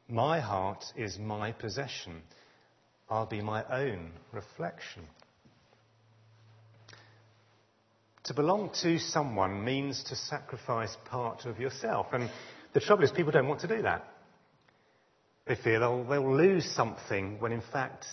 My 0.07 0.39
heart 0.39 0.85
is 0.95 1.17
my 1.17 1.51
possession. 1.51 2.21
I'll 3.09 3.25
be 3.25 3.41
my 3.41 3.63
own 3.71 4.11
reflection. 4.31 5.07
To 8.25 8.35
belong 8.35 8.69
to 8.83 8.99
someone 8.99 9.65
means 9.65 10.03
to 10.05 10.15
sacrifice 10.15 10.95
part 11.05 11.45
of 11.45 11.59
yourself. 11.59 12.05
And 12.11 12.29
the 12.73 12.81
trouble 12.81 13.03
is, 13.03 13.11
people 13.11 13.31
don't 13.31 13.47
want 13.47 13.61
to 13.61 13.67
do 13.67 13.81
that. 13.81 14.14
They 15.45 15.55
fear 15.55 15.79
they'll, 15.79 16.03
they'll 16.03 16.35
lose 16.35 16.65
something 16.71 17.39
when 17.39 17.51
in 17.51 17.61
fact, 17.71 18.05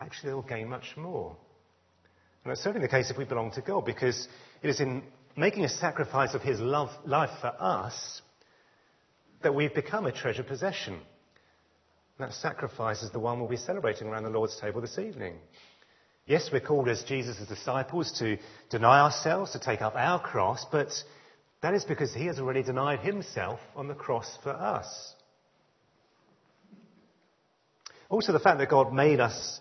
actually 0.00 0.30
they'll 0.30 0.42
gain 0.42 0.68
much 0.68 0.96
more. 0.96 1.36
And 2.44 2.50
that's 2.50 2.62
certainly 2.62 2.86
the 2.86 2.90
case 2.90 3.10
if 3.10 3.18
we 3.18 3.24
belong 3.24 3.52
to 3.52 3.60
God, 3.60 3.84
because 3.84 4.28
it 4.62 4.68
is 4.68 4.80
in 4.80 5.02
making 5.36 5.64
a 5.64 5.68
sacrifice 5.68 6.34
of 6.34 6.42
His 6.42 6.60
love, 6.60 6.90
life 7.04 7.30
for 7.40 7.52
us 7.58 8.22
that 9.42 9.54
we've 9.54 9.74
become 9.74 10.06
a 10.06 10.12
treasured 10.12 10.46
possession. 10.46 10.94
And 10.94 12.28
that 12.28 12.34
sacrifice 12.34 13.02
is 13.02 13.10
the 13.10 13.18
one 13.18 13.40
we'll 13.40 13.48
be 13.48 13.56
celebrating 13.56 14.08
around 14.08 14.24
the 14.24 14.30
Lord's 14.30 14.58
table 14.60 14.80
this 14.80 14.98
evening. 14.98 15.36
Yes, 16.26 16.50
we're 16.52 16.60
called 16.60 16.88
as 16.88 17.02
Jesus' 17.04 17.46
disciples 17.48 18.12
to 18.18 18.36
deny 18.68 19.00
ourselves, 19.00 19.52
to 19.52 19.58
take 19.58 19.80
up 19.80 19.94
our 19.96 20.20
cross, 20.20 20.66
but 20.70 20.88
that 21.62 21.74
is 21.74 21.84
because 21.84 22.14
He 22.14 22.26
has 22.26 22.38
already 22.38 22.62
denied 22.62 23.00
Himself 23.00 23.60
on 23.74 23.88
the 23.88 23.94
cross 23.94 24.38
for 24.42 24.50
us. 24.50 25.14
Also, 28.10 28.32
the 28.32 28.40
fact 28.40 28.58
that 28.58 28.68
God 28.68 28.92
made 28.92 29.20
us 29.20 29.60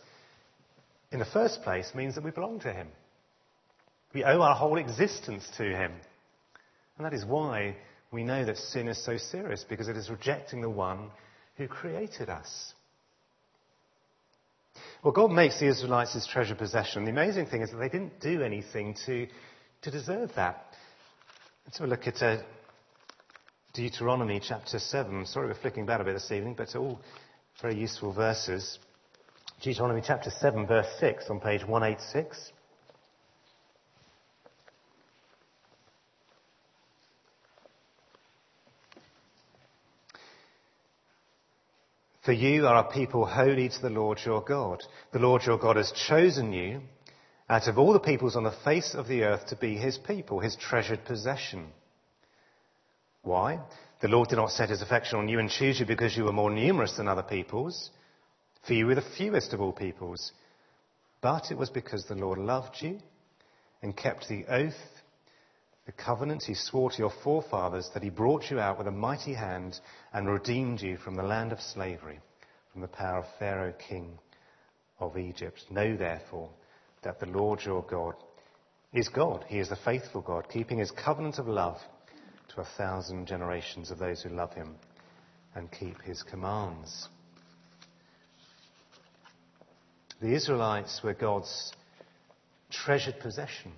in 1.11 1.19
the 1.19 1.25
first 1.25 1.61
place 1.61 1.91
means 1.93 2.15
that 2.15 2.23
we 2.23 2.31
belong 2.31 2.59
to 2.61 2.73
Him. 2.73 2.87
We 4.13 4.23
owe 4.23 4.41
our 4.41 4.55
whole 4.55 4.77
existence 4.77 5.47
to 5.57 5.63
Him. 5.63 5.91
And 6.97 7.05
that 7.05 7.13
is 7.13 7.23
why 7.25 7.77
we 8.11 8.23
know 8.23 8.43
that 8.43 8.57
sin 8.57 8.87
is 8.87 9.03
so 9.05 9.17
serious 9.17 9.63
because 9.69 9.87
it 9.87 9.95
is 9.95 10.09
rejecting 10.09 10.61
the 10.61 10.69
one 10.69 11.11
who 11.57 11.67
created 11.67 12.29
us. 12.29 12.73
Well, 15.03 15.13
God 15.13 15.31
makes 15.31 15.59
the 15.59 15.67
Israelites 15.67 16.13
his 16.13 16.27
treasured 16.27 16.57
possession. 16.57 17.05
The 17.05 17.11
amazing 17.11 17.45
thing 17.45 17.61
is 17.61 17.71
that 17.71 17.77
they 17.77 17.87
didn't 17.87 18.19
do 18.19 18.41
anything 18.41 18.95
to, 19.05 19.27
to 19.83 19.91
deserve 19.91 20.31
that. 20.35 20.65
Let's 21.65 21.77
have 21.77 21.87
a 21.87 21.89
look 21.89 22.07
at 22.07 22.21
uh, 22.21 22.37
Deuteronomy 23.73 24.41
chapter 24.45 24.79
7. 24.79 25.25
Sorry 25.27 25.47
we're 25.47 25.53
flicking 25.53 25.85
back 25.85 26.01
a 26.01 26.03
bit 26.03 26.15
this 26.15 26.31
evening, 26.31 26.55
but 26.57 26.75
all 26.75 26.99
very 27.61 27.75
useful 27.75 28.13
verses. 28.13 28.79
Deuteronomy 29.61 30.01
chapter 30.05 30.29
7, 30.29 30.65
verse 30.65 30.87
6 30.99 31.25
on 31.29 31.39
page 31.41 31.65
186. 31.65 32.51
For 42.23 42.31
you 42.31 42.67
are 42.67 42.85
a 42.85 42.91
people 42.91 43.25
holy 43.25 43.67
to 43.67 43.81
the 43.81 43.89
Lord 43.89 44.19
your 44.25 44.41
God. 44.41 44.81
The 45.11 45.19
Lord 45.19 45.41
your 45.45 45.57
God 45.57 45.75
has 45.75 45.91
chosen 45.91 46.53
you 46.53 46.81
out 47.49 47.67
of 47.67 47.77
all 47.77 47.91
the 47.91 47.99
peoples 47.99 48.35
on 48.35 48.43
the 48.43 48.55
face 48.63 48.93
of 48.93 49.07
the 49.07 49.23
earth 49.23 49.47
to 49.47 49.55
be 49.55 49.75
his 49.75 49.97
people, 49.97 50.39
his 50.39 50.55
treasured 50.55 51.03
possession. 51.03 51.67
Why? 53.23 53.59
The 54.01 54.07
Lord 54.07 54.29
did 54.29 54.37
not 54.37 54.51
set 54.51 54.69
his 54.69 54.81
affection 54.81 55.19
on 55.19 55.27
you 55.27 55.39
and 55.39 55.49
choose 55.49 55.79
you 55.79 55.85
because 55.85 56.15
you 56.15 56.23
were 56.23 56.31
more 56.31 56.49
numerous 56.49 56.95
than 56.95 57.09
other 57.09 57.23
peoples, 57.23 57.91
for 58.65 58.73
you 58.73 58.85
were 58.85 58.95
the 58.95 59.01
fewest 59.17 59.51
of 59.51 59.59
all 59.59 59.73
peoples. 59.73 60.31
But 61.21 61.51
it 61.51 61.57
was 61.57 61.69
because 61.69 62.05
the 62.05 62.15
Lord 62.15 62.39
loved 62.39 62.77
you 62.79 62.99
and 63.81 63.95
kept 63.95 64.29
the 64.29 64.45
oath, 64.47 64.73
the 65.85 65.91
covenant 65.91 66.43
he 66.43 66.53
swore 66.53 66.91
to 66.91 66.97
your 66.97 67.11
forefathers 67.23 67.89
that 67.93 68.03
he 68.03 68.09
brought 68.09 68.49
you 68.49 68.59
out 68.59 68.77
with 68.77 68.87
a 68.87 68.91
mighty 68.91 69.33
hand 69.33 69.77
and 70.13 70.29
redeemed 70.29 70.79
you 70.81 70.95
from 70.97 71.15
the 71.15 71.23
land 71.23 71.51
of 71.51 71.59
slavery, 71.59 72.19
from 72.71 72.81
the 72.81 72.87
power 72.87 73.19
of 73.19 73.25
Pharaoh, 73.37 73.73
king 73.73 74.17
of 74.99 75.17
Egypt. 75.17 75.59
Know 75.69 75.97
therefore 75.97 76.49
that 77.03 77.19
the 77.19 77.25
Lord 77.25 77.61
your 77.65 77.83
God 77.83 78.13
is 78.93 79.09
God. 79.09 79.43
He 79.49 79.59
is 79.59 79.69
the 79.69 79.75
faithful 79.75 80.21
God, 80.21 80.47
keeping 80.49 80.77
his 80.77 80.91
covenant 80.91 81.37
of 81.37 81.47
love 81.47 81.79
to 82.55 82.61
a 82.61 82.67
thousand 82.77 83.27
generations 83.27 83.91
of 83.91 83.99
those 83.99 84.21
who 84.21 84.29
love 84.29 84.53
him 84.53 84.75
and 85.55 85.71
keep 85.71 86.01
his 86.01 86.23
commands. 86.23 87.07
The 90.21 90.33
Israelites 90.33 91.01
were 91.03 91.13
God's 91.13 91.73
treasured 92.69 93.19
possession. 93.19 93.71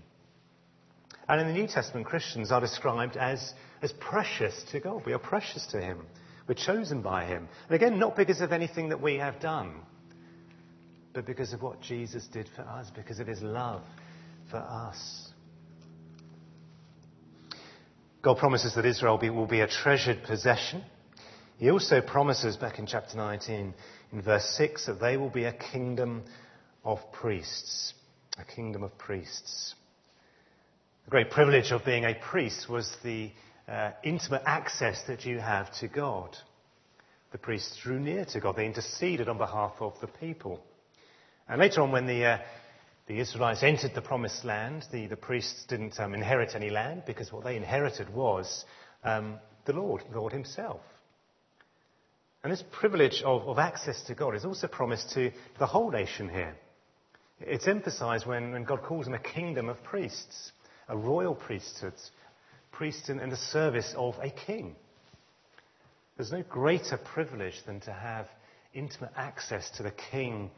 And 1.30 1.40
in 1.40 1.48
the 1.48 1.54
New 1.54 1.68
Testament, 1.68 2.08
Christians 2.08 2.52
are 2.52 2.60
described 2.60 3.16
as, 3.16 3.54
as 3.82 3.94
precious 3.94 4.64
to 4.72 4.80
God. 4.80 5.06
We 5.06 5.14
are 5.14 5.20
precious 5.20 5.66
to 5.68 5.80
him. 5.80 6.06
We're 6.48 6.56
chosen 6.56 7.02
by 7.02 7.26
him. 7.26 7.48
And 7.68 7.76
again, 7.76 8.00
not 8.00 8.16
because 8.16 8.42
of 8.42 8.52
anything 8.52 8.90
that 8.90 9.02
we 9.02 9.16
have 9.16 9.40
done 9.40 9.76
but 11.14 11.26
because 11.26 11.54
of 11.54 11.62
what 11.62 11.82
Jesus 11.82 12.28
did 12.28 12.50
for 12.56 12.62
us, 12.62 12.90
because 12.96 13.20
of 13.20 13.28
his 13.28 13.42
love 13.42 13.82
for 14.50 14.58
us. 14.58 15.31
God 18.22 18.38
promises 18.38 18.76
that 18.76 18.86
Israel 18.86 19.18
will 19.18 19.48
be 19.48 19.62
a 19.62 19.68
treasured 19.68 20.24
possession. 20.24 20.84
He 21.58 21.72
also 21.72 22.02
promises 22.02 22.56
back 22.56 22.78
in 22.78 22.86
chapter 22.86 23.18
19, 23.18 23.74
in 24.12 24.22
verse 24.22 24.46
6, 24.58 24.86
that 24.86 25.00
they 25.00 25.18
will 25.18 25.30
be 25.30 25.46
a 25.46 25.54
kingdom 25.54 26.24
of 26.84 27.00
priests. 27.12 27.94
A 28.38 28.44
kingdom 28.44 28.84
of 28.84 28.96
priests. 29.00 29.74
The 31.06 31.12
great 31.12 31.32
privilege 31.32 31.72
of 31.72 31.84
being 31.84 32.06
a 32.06 32.14
priest 32.14 32.70
was 32.70 32.92
the 33.04 33.32
uh, 33.68 33.92
intimate 34.04 34.44
access 34.46 35.02
that 35.08 35.26
you 35.26 35.40
have 35.40 35.74
to 35.80 35.88
God. 35.88 36.38
The 37.32 37.40
priests 37.40 37.80
drew 37.82 38.00
near 38.00 38.26
to 38.26 38.40
God. 38.40 38.56
They 38.56 38.68
interceded 38.68 39.30
on 39.30 39.40
behalf 39.40 39.74
of 39.80 39.94
the 40.00 40.08
people. 40.08 40.62
And 41.50 41.60
later 41.60 41.82
on, 41.82 41.92
when 41.92 42.06
the, 42.06 42.24
uh, 42.24 42.38
the 43.08 43.20
Israelites 43.20 43.64
entered 43.64 43.94
the 43.94 44.02
promised 44.02 44.46
land, 44.46 44.86
the, 44.92 45.08
the 45.08 45.18
priests 45.18 45.66
didn't 45.66 46.00
um, 46.00 46.14
inherit 46.14 46.56
any 46.56 46.70
land 46.70 47.04
because 47.06 47.32
what 47.32 47.44
they 47.44 47.56
inherited 47.58 48.14
was 48.14 48.66
um, 49.04 49.40
the 49.66 49.74
Lord, 49.74 50.04
the 50.12 50.20
Lord 50.20 50.34
Himself. 50.34 50.82
And 52.44 52.52
this 52.52 52.64
privilege 52.72 53.22
of, 53.24 53.48
of, 53.48 53.60
access 53.60 54.02
to 54.04 54.16
God 54.16 54.36
is 54.36 54.46
also 54.46 54.68
promised 54.68 55.12
to 55.12 55.32
the 55.60 55.68
whole 55.68 55.92
nation 55.92 56.30
here. 56.30 56.56
It's 57.40 57.68
emphasized 57.68 58.26
when, 58.26 58.52
when 58.52 58.64
God 58.64 58.82
calls 58.84 59.06
them 59.06 59.14
a 59.14 59.20
kingdom 59.20 59.70
of 59.70 59.84
priests, 59.84 60.52
a 60.88 60.98
royal 60.98 61.36
priesthood, 61.36 61.94
priests 62.72 63.10
in, 63.10 63.20
in 63.20 63.30
the 63.30 63.38
service 63.38 63.94
of 63.96 64.16
a 64.22 64.30
king. 64.30 64.76
There's 66.18 66.32
no 66.32 66.44
greater 66.44 66.98
privilege 66.98 67.62
than 67.66 67.80
to 67.82 67.92
have 67.92 68.28
intimate 68.74 69.12
access 69.16 69.70
to 69.78 69.84
the 69.84 69.94
king 70.12 70.52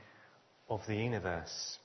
of 0.70 0.82
the 0.88 0.96
universe. 0.96 1.78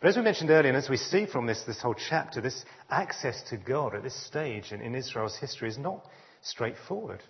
But 0.00 0.08
as 0.08 0.16
we 0.16 0.22
mentioned 0.22 0.50
earlier, 0.50 0.68
and 0.68 0.76
as 0.76 0.88
we 0.88 0.96
see 0.96 1.26
from 1.26 1.46
this, 1.46 1.64
this 1.64 1.80
whole 1.80 1.94
chapter, 1.94 2.40
this 2.40 2.64
access 2.88 3.42
to 3.50 3.56
God 3.56 3.94
at 3.94 4.02
this 4.04 4.26
stage 4.26 4.72
in, 4.72 4.80
in 4.80 4.94
Israel's 4.94 5.36
history 5.36 5.68
is 5.68 5.78
not 5.78 6.06
straightforward. 6.42 7.20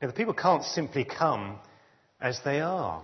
Now, 0.00 0.08
the 0.08 0.14
people 0.14 0.34
can't 0.34 0.64
simply 0.64 1.04
come 1.04 1.58
as 2.20 2.40
they 2.44 2.60
are. 2.60 3.02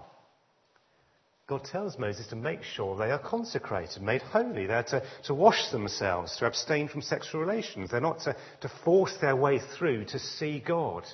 God 1.46 1.64
tells 1.64 1.98
Moses 1.98 2.28
to 2.28 2.36
make 2.36 2.62
sure 2.62 2.96
they 2.96 3.10
are 3.10 3.18
consecrated, 3.18 4.02
made 4.02 4.22
holy. 4.22 4.66
They're 4.66 4.84
to, 4.84 5.02
to 5.24 5.34
wash 5.34 5.70
themselves, 5.70 6.36
to 6.36 6.46
abstain 6.46 6.88
from 6.88 7.02
sexual 7.02 7.40
relations. 7.40 7.90
They're 7.90 8.00
not 8.00 8.20
to, 8.20 8.36
to 8.60 8.70
force 8.84 9.16
their 9.20 9.34
way 9.34 9.58
through 9.76 10.04
to 10.06 10.18
see 10.18 10.60
God. 10.60 11.04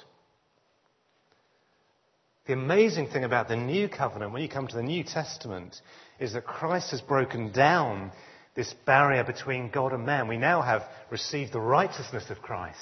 The 2.47 2.53
amazing 2.53 3.09
thing 3.09 3.25
about 3.25 3.49
the 3.49 3.57
new 3.57 3.89
covenant, 3.89 4.33
when 4.33 4.43
you 4.43 4.49
come 4.49 4.69
to 4.69 4.77
the 4.77 4.83
New 4.83 5.03
Testament, 5.03 5.81
is 6.21 6.33
that 6.33 6.45
Christ 6.45 6.93
has 6.93 7.01
broken 7.01 7.51
down 7.51 8.13
this 8.55 8.73
barrier 8.87 9.25
between 9.25 9.71
God 9.71 9.93
and 9.93 10.07
man. 10.07 10.29
We 10.29 10.37
now 10.37 10.63
have 10.63 10.83
received 11.11 11.53
the 11.53 11.61
righteousness 11.61 12.31
of 12.31 12.43
Christ. 12.43 12.79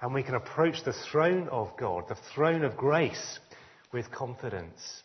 And 0.00 0.14
we 0.14 0.22
can 0.22 0.36
approach 0.36 0.84
the 0.84 0.92
throne 0.92 1.48
of 1.48 1.76
God, 1.76 2.04
the 2.08 2.16
throne 2.34 2.62
of 2.62 2.76
grace, 2.76 3.40
with 3.92 4.12
confidence. 4.12 5.02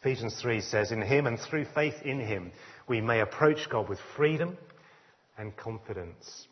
Ephesians 0.00 0.40
3 0.40 0.60
says, 0.60 0.90
In 0.90 1.02
him 1.02 1.26
and 1.26 1.38
through 1.38 1.66
faith 1.66 2.02
in 2.04 2.18
him, 2.18 2.50
we 2.88 3.00
may 3.00 3.20
approach 3.20 3.68
God 3.70 3.88
with 3.88 4.00
freedom 4.16 4.56
and 5.38 5.56
confidence. 5.56 6.48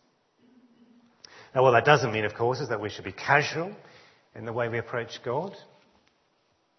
Now, 1.55 1.63
what 1.63 1.73
that 1.73 1.85
doesn't 1.85 2.13
mean, 2.13 2.27
of 2.27 2.35
course, 2.35 2.61
is 2.61 2.69
that 2.69 2.81
we 2.81 2.91
should 2.91 3.05
be 3.05 3.13
casual 3.13 3.75
in 4.37 4.45
the 4.45 4.53
way 4.53 4.69
we 4.69 4.79
approach 4.79 5.21
God. 5.25 5.57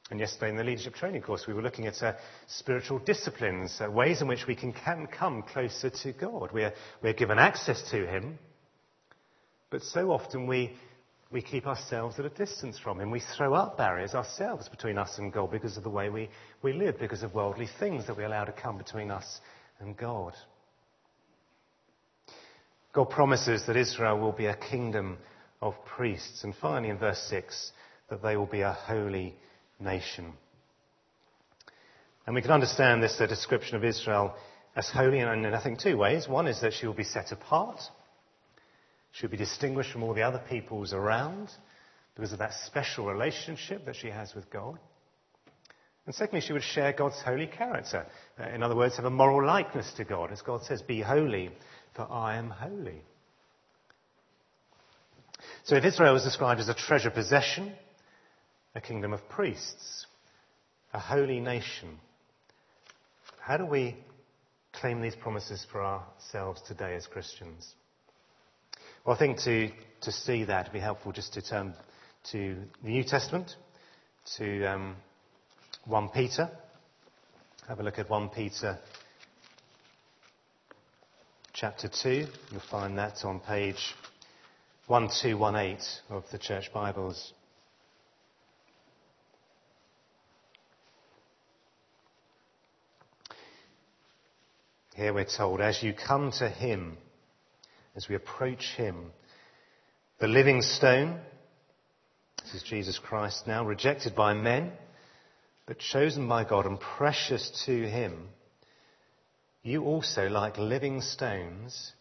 And 0.10 0.20
yesterday 0.20 0.50
in 0.50 0.58
the 0.58 0.64
leadership 0.64 0.96
training 0.96 1.22
course, 1.22 1.46
we 1.48 1.54
were 1.54 1.62
looking 1.62 1.86
at 1.86 2.02
uh, 2.02 2.14
spiritual 2.48 2.98
disciplines, 3.00 3.80
uh, 3.80 3.92
ways 3.92 4.22
in 4.22 4.28
which 4.28 4.48
we 4.48 4.56
can, 4.56 4.74
can 4.74 5.08
come 5.08 5.44
closer 5.44 5.90
to 5.90 6.12
God. 6.14 6.52
We're, 6.52 6.74
we're 7.04 7.14
given 7.14 7.38
access 7.38 7.82
to 7.92 8.08
Him, 8.08 8.40
but 9.70 9.84
so 9.84 10.12
often 10.12 10.48
we, 10.48 10.74
we 11.32 11.44
keep 11.44 11.68
ourselves 11.68 12.18
at 12.18 12.26
a 12.26 12.30
distance 12.30 12.80
from 12.80 13.00
Him. 13.00 13.12
We 13.12 13.22
throw 13.38 13.54
up 13.54 13.78
barriers 13.78 14.16
ourselves 14.16 14.68
between 14.68 14.98
us 14.98 15.20
and 15.20 15.32
God 15.32 15.52
because 15.52 15.78
of 15.78 15.84
the 15.84 15.90
way 15.90 16.10
we, 16.10 16.30
we 16.64 16.74
live, 16.74 16.98
because 16.98 17.22
of 17.22 17.36
worldly 17.36 17.70
things 17.80 18.08
that 18.08 18.18
we 18.18 18.24
allow 18.24 18.46
to 18.46 18.52
come 18.52 18.80
between 18.80 19.12
us 19.12 19.42
and 19.80 19.96
God. 19.96 20.34
God 22.94 23.12
promises 23.12 23.68
that 23.68 23.78
Israel 23.78 24.18
will 24.18 24.32
be 24.32 24.48
a 24.48 24.56
kingdom 24.56 25.20
of 25.62 25.76
priests. 25.86 26.44
And 26.44 26.56
finally, 26.56 26.90
in 26.90 26.98
verse 26.98 27.22
6, 27.30 27.72
that 28.10 28.24
they 28.24 28.36
will 28.36 28.48
be 28.48 28.62
a 28.62 28.74
holy 28.74 29.36
nation. 29.80 30.34
And 32.26 32.36
we 32.36 32.42
can 32.42 32.52
understand 32.52 33.02
this 33.02 33.18
description 33.18 33.76
of 33.76 33.84
Israel 33.84 34.36
as 34.76 34.90
holy 34.90 35.20
in, 35.20 35.28
I 35.28 35.64
think, 35.64 35.80
two 35.80 35.98
ways. 35.98 36.28
One 36.28 36.48
is 36.48 36.62
that 36.62 36.74
she 36.74 36.86
will 36.86 36.94
be 36.94 37.04
set 37.04 37.32
apart. 37.32 37.80
She 39.12 39.26
will 39.26 39.32
be 39.32 39.38
distinguished 39.38 39.92
from 39.92 40.04
all 40.04 40.14
the 40.14 40.22
other 40.22 40.42
peoples 40.50 40.94
around 40.94 41.50
because 42.16 42.32
of 42.32 42.40
that 42.40 42.54
special 42.66 43.08
relationship 43.08 43.86
that 43.86 43.96
she 43.96 44.10
has 44.10 44.36
with 44.36 44.50
God. 44.52 44.78
And 46.06 46.16
secondly, 46.16 46.42
she 46.42 46.54
would 46.54 46.64
share 46.64 46.94
God's 46.94 47.22
holy 47.22 47.48
character. 47.48 48.06
Uh, 48.40 48.50
in 48.50 48.64
other 48.64 48.76
words, 48.76 48.96
have 48.96 49.06
a 49.06 49.12
moral 49.12 49.46
likeness 49.46 49.92
to 49.98 50.04
God. 50.04 50.32
As 50.32 50.42
God 50.42 50.64
says, 50.64 50.82
be 50.82 51.02
holy, 51.02 51.52
for 51.96 52.12
I 52.12 52.38
am 52.38 52.50
holy. 52.50 53.02
So 55.64 55.76
if 55.76 55.86
Israel 55.86 56.14
was 56.14 56.24
described 56.24 56.60
as 56.60 56.70
a 56.70 56.74
treasure 56.74 57.12
possession, 57.12 57.74
a 58.76 58.82
kingdom 58.82 59.14
of 59.14 59.28
priests, 59.30 60.06
a 60.94 61.00
holy 61.00 61.40
nation. 61.40 61.98
How 63.40 63.58
do 63.58 63.66
we 63.66 63.98
claim 64.74 65.02
these 65.02 65.16
promises 65.16 65.66
for 65.72 65.84
ourselves 65.84 66.62
today 66.62 66.96
as 66.96 67.08
Christians? 67.08 67.74
Well, 69.06 69.16
I 69.16 69.20
think 69.20 69.40
to, 69.40 69.72
to 70.02 70.12
see 70.12 70.44
that, 70.46 70.62
it'd 70.62 70.74
be 70.74 70.80
helpful 70.80 71.12
just 71.12 71.34
to 71.34 71.42
turn 71.42 71.74
to 72.32 72.56
the 72.84 72.90
New 72.90 73.04
Testament, 73.04 73.56
to 74.38 74.66
um, 74.66 74.96
1 75.86 76.10
Peter. 76.10 76.50
Have 77.68 77.80
a 77.80 77.84
look 77.84 77.98
at 77.98 78.10
1 78.10 78.30
Peter 78.30 78.78
chapter 81.54 81.88
2. 81.88 82.28
You'll 82.52 82.62
find 82.70 82.98
that 82.98 83.26
on 83.26 83.40
page 83.40 83.96
1218 84.88 85.78
of 86.10 86.24
the 86.32 86.38
Church 86.38 86.72
Bibles. 86.74 87.34
Here 95.00 95.14
we're 95.14 95.24
told, 95.24 95.62
as 95.62 95.82
you 95.82 95.94
come 95.94 96.34
to 96.40 96.50
him, 96.50 96.98
as 97.96 98.10
we 98.10 98.16
approach 98.16 98.74
him, 98.76 99.14
the 100.20 100.28
living 100.28 100.62
stone, 100.62 101.22
this 102.44 102.56
is 102.56 102.64
Jesus 102.64 103.00
Christ 103.00 103.48
now, 103.48 103.66
rejected 103.66 104.14
by 104.14 104.34
men, 104.34 104.74
but 105.66 105.80
chosen 105.80 106.28
by 106.28 106.44
God 106.44 106.66
and 106.66 106.78
precious 106.78 107.64
to 107.66 107.90
him, 107.90 108.28
you 109.64 109.86
also, 109.86 110.28
like 110.28 110.58
living 110.58 111.00
stones, 111.00 111.94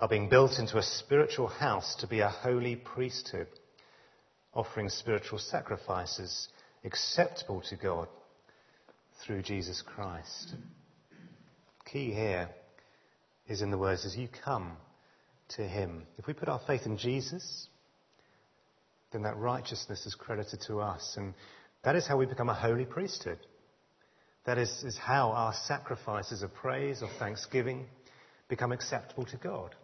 are 0.00 0.08
being 0.08 0.30
built 0.30 0.58
into 0.58 0.78
a 0.78 0.82
spiritual 0.82 1.48
house 1.48 1.96
to 1.96 2.06
be 2.06 2.20
a 2.20 2.30
holy 2.30 2.76
priesthood, 2.76 3.48
offering 4.54 4.88
spiritual 4.88 5.38
sacrifices 5.38 6.48
acceptable 6.82 7.60
to 7.68 7.76
God 7.76 8.08
through 9.22 9.42
Jesus 9.42 9.82
Christ 9.82 10.54
key 11.92 12.12
here 12.12 12.48
is 13.48 13.60
in 13.60 13.70
the 13.70 13.78
words, 13.78 14.06
as 14.06 14.16
you 14.16 14.28
come 14.44 14.72
to 15.56 15.62
him. 15.62 16.04
If 16.18 16.26
we 16.26 16.32
put 16.32 16.48
our 16.48 16.60
faith 16.66 16.86
in 16.86 16.96
Jesus, 16.96 17.68
then 19.12 19.22
that 19.22 19.36
righteousness 19.36 20.06
is 20.06 20.14
credited 20.14 20.62
to 20.68 20.80
us. 20.80 21.14
And 21.16 21.34
that 21.84 21.94
is 21.94 22.06
how 22.06 22.16
we 22.16 22.26
become 22.26 22.48
a 22.48 22.54
holy 22.54 22.86
priesthood. 22.86 23.38
That 24.46 24.58
is, 24.58 24.70
is 24.84 24.96
how 24.96 25.32
our 25.32 25.52
sacrifices 25.52 26.42
of 26.42 26.54
praise, 26.54 27.02
of 27.02 27.10
thanksgiving, 27.18 27.84
become 28.48 28.72
acceptable 28.72 29.26
to 29.26 29.36
God. 29.36 29.74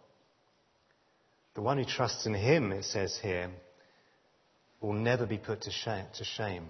The 1.53 1.61
one 1.61 1.77
who 1.77 1.85
trusts 1.85 2.25
in 2.25 2.33
him, 2.33 2.71
it 2.71 2.85
says 2.85 3.19
here, 3.21 3.51
will 4.81 4.93
never 4.93 5.25
be 5.25 5.37
put 5.37 5.61
to 5.63 5.71
shame. 5.71 6.65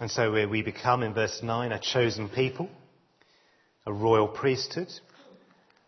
And 0.00 0.10
so 0.10 0.48
we 0.48 0.62
become, 0.62 1.02
in 1.02 1.14
verse 1.14 1.40
9, 1.42 1.72
a 1.72 1.78
chosen 1.78 2.28
people, 2.28 2.68
a 3.86 3.92
royal 3.92 4.26
priesthood, 4.26 4.88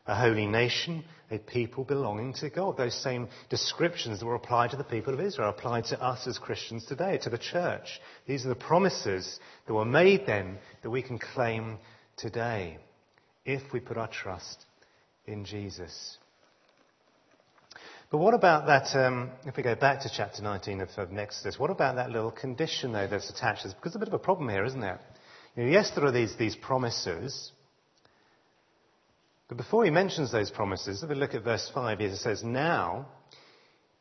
a 0.07 0.14
holy 0.14 0.47
nation, 0.47 1.05
a 1.31 1.38
people 1.38 1.83
belonging 1.83 2.33
to 2.35 2.49
God. 2.49 2.77
Those 2.77 2.95
same 2.95 3.29
descriptions 3.51 4.21
that 4.21 4.27
were 4.27 4.37
applied 4.37 4.71
to 4.71 4.77
the 4.77 4.85
people 4.85 5.12
of 5.12 5.21
Israel 5.21 5.51
applied 5.51 5.87
to 5.87 6.01
us 6.01 6.27
as 6.29 6.38
Christians 6.38 6.87
today, 6.87 7.19
to 7.19 7.31
the 7.31 7.38
church. 7.38 8.01
These 8.27 8.47
are 8.47 8.51
the 8.51 8.55
promises 8.55 9.40
that 9.66 9.75
were 9.75 9.85
made 9.85 10.27
then 10.27 10.59
that 10.83 10.90
we 10.90 11.03
can 11.03 11.19
claim 11.19 11.79
today 12.16 12.79
if 13.45 13.73
we 13.73 13.81
put 13.81 13.97
our 13.97 14.09
trust 14.09 14.64
in 15.27 15.45
Jesus. 15.45 16.19
But 18.11 18.19
what 18.19 18.35
about 18.35 18.66
that, 18.66 18.97
um, 18.97 19.31
if 19.47 19.57
we 19.57 19.64
go 19.64 19.75
back 19.75 20.03
to 20.03 20.11
chapter 20.14 20.40
19 20.40 20.81
of, 20.81 20.90
of 20.97 21.16
Exodus, 21.16 21.59
what 21.59 21.71
about 21.71 21.97
that 21.97 22.11
little 22.11 22.31
condition, 22.31 22.92
though, 22.92 23.09
that's 23.09 23.31
attached? 23.31 23.64
Because 23.64 23.92
there's 23.92 23.97
a 23.97 23.99
bit 23.99 24.09
of 24.09 24.14
a 24.14 24.19
problem 24.19 24.49
here, 24.49 24.64
isn't 24.64 24.81
there? 24.81 25.01
You 25.57 25.64
know, 25.64 25.71
yes, 25.71 25.90
there 25.95 26.05
are 26.05 26.12
these, 26.12 26.37
these 26.37 26.55
promises. 26.55 27.51
But 29.49 29.57
before 29.57 29.85
he 29.85 29.90
mentions 29.90 30.31
those 30.31 30.53
promises, 30.53 31.03
if 31.03 31.09
we 31.09 31.16
look 31.16 31.35
at 31.35 31.42
verse 31.42 31.69
5, 31.75 32.01
it 32.01 32.16
says, 32.16 32.45
Now, 32.45 33.09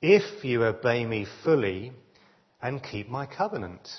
if 0.01 0.43
you 0.43 0.63
obey 0.63 1.03
me 1.03 1.25
fully 1.43 1.91
and 2.61 2.83
keep 2.83 3.09
my 3.09 3.25
covenant, 3.25 3.89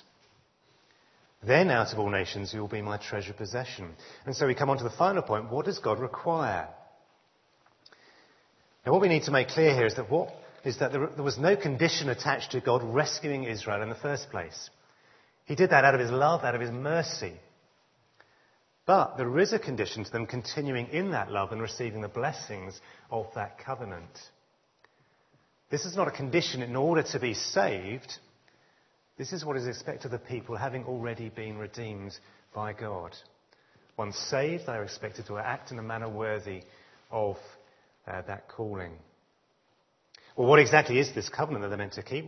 then 1.42 1.68
out 1.68 1.92
of 1.92 1.98
all 1.98 2.10
nations 2.10 2.54
you 2.54 2.60
will 2.60 2.68
be 2.68 2.82
my 2.82 2.96
treasured 2.96 3.36
possession. 3.36 3.94
And 4.24 4.36
so 4.36 4.46
we 4.46 4.54
come 4.54 4.70
on 4.70 4.78
to 4.78 4.84
the 4.84 4.90
final 4.90 5.22
point. 5.22 5.50
What 5.50 5.66
does 5.66 5.80
God 5.80 5.98
require? 5.98 6.68
Now, 8.86 8.92
what 8.92 9.00
we 9.00 9.08
need 9.08 9.24
to 9.24 9.32
make 9.32 9.48
clear 9.48 9.74
here 9.74 9.86
is 9.86 9.96
that 9.96 10.08
what 10.08 10.32
is 10.64 10.78
that 10.78 10.92
there, 10.92 11.08
there 11.08 11.24
was 11.24 11.38
no 11.38 11.56
condition 11.56 12.08
attached 12.08 12.52
to 12.52 12.60
God 12.60 12.84
rescuing 12.84 13.42
Israel 13.42 13.82
in 13.82 13.88
the 13.88 13.96
first 13.96 14.30
place. 14.30 14.70
He 15.44 15.56
did 15.56 15.70
that 15.70 15.84
out 15.84 15.94
of 15.94 16.00
his 16.00 16.10
love, 16.10 16.44
out 16.44 16.54
of 16.54 16.60
his 16.60 16.70
mercy. 16.70 17.32
But 18.86 19.16
there 19.16 19.38
is 19.40 19.52
a 19.52 19.58
condition 19.58 20.04
to 20.04 20.10
them 20.12 20.26
continuing 20.26 20.86
in 20.88 21.10
that 21.10 21.32
love 21.32 21.50
and 21.50 21.60
receiving 21.60 22.00
the 22.00 22.08
blessings 22.08 22.80
of 23.10 23.26
that 23.34 23.58
covenant. 23.58 24.10
This 25.68 25.84
is 25.84 25.96
not 25.96 26.06
a 26.06 26.12
condition 26.12 26.62
in 26.62 26.76
order 26.76 27.02
to 27.02 27.18
be 27.18 27.34
saved. 27.34 28.12
This 29.18 29.32
is 29.32 29.44
what 29.44 29.56
is 29.56 29.66
expected 29.66 30.12
of 30.12 30.20
the 30.20 30.26
people 30.26 30.56
having 30.56 30.84
already 30.84 31.28
been 31.28 31.58
redeemed 31.58 32.16
by 32.54 32.72
God. 32.72 33.16
Once 33.96 34.16
saved, 34.16 34.66
they 34.66 34.72
are 34.72 34.84
expected 34.84 35.26
to 35.26 35.38
act 35.38 35.72
in 35.72 35.78
a 35.80 35.82
manner 35.82 36.08
worthy 36.08 36.62
of 37.10 37.36
uh, 38.06 38.22
that 38.22 38.48
calling. 38.48 38.92
Well, 40.36 40.46
what 40.48 40.58
exactly 40.58 40.98
is 40.98 41.14
this 41.14 41.28
covenant 41.28 41.62
that 41.62 41.68
they're 41.68 41.78
meant 41.78 41.94
to 41.94 42.02
keep? 42.02 42.26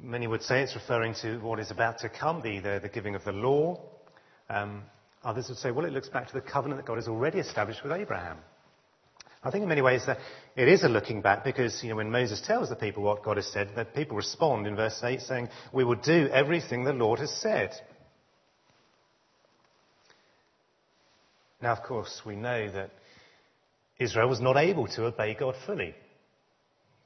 Many 0.00 0.26
would 0.26 0.42
say 0.42 0.62
it's 0.62 0.74
referring 0.74 1.14
to 1.22 1.38
what 1.38 1.58
is 1.58 1.70
about 1.70 1.98
to 2.00 2.08
come, 2.08 2.40
the, 2.42 2.60
the, 2.60 2.80
the 2.82 2.88
giving 2.88 3.14
of 3.16 3.24
the 3.24 3.32
law. 3.32 3.80
Um, 4.48 4.82
others 5.24 5.48
would 5.48 5.58
say, 5.58 5.72
well, 5.72 5.84
it 5.84 5.92
looks 5.92 6.08
back 6.08 6.28
to 6.28 6.32
the 6.32 6.40
covenant 6.40 6.80
that 6.80 6.86
God 6.86 6.96
has 6.96 7.08
already 7.08 7.38
established 7.38 7.82
with 7.82 7.92
Abraham. 7.92 8.38
I 9.42 9.50
think 9.50 9.62
in 9.62 9.68
many 9.68 9.82
ways 9.82 10.04
that 10.06 10.18
it 10.56 10.68
is 10.68 10.82
a 10.82 10.88
looking 10.88 11.22
back 11.22 11.44
because, 11.44 11.82
you 11.82 11.90
know, 11.90 11.96
when 11.96 12.10
Moses 12.10 12.40
tells 12.40 12.68
the 12.68 12.76
people 12.76 13.02
what 13.02 13.24
God 13.24 13.36
has 13.36 13.46
said, 13.46 13.70
the 13.74 13.84
people 13.84 14.16
respond 14.16 14.66
in 14.66 14.74
verse 14.74 15.00
8 15.02 15.20
saying, 15.20 15.48
we 15.72 15.84
will 15.84 15.96
do 15.96 16.28
everything 16.28 16.84
the 16.84 16.92
Lord 16.92 17.20
has 17.20 17.32
said. 17.32 17.72
Now, 21.60 21.72
of 21.72 21.82
course, 21.82 22.22
we 22.24 22.36
know 22.36 22.70
that 22.70 22.90
Israel 23.98 24.28
was 24.28 24.40
not 24.40 24.56
able 24.56 24.86
to 24.88 25.06
obey 25.06 25.34
God 25.34 25.54
fully. 25.66 25.94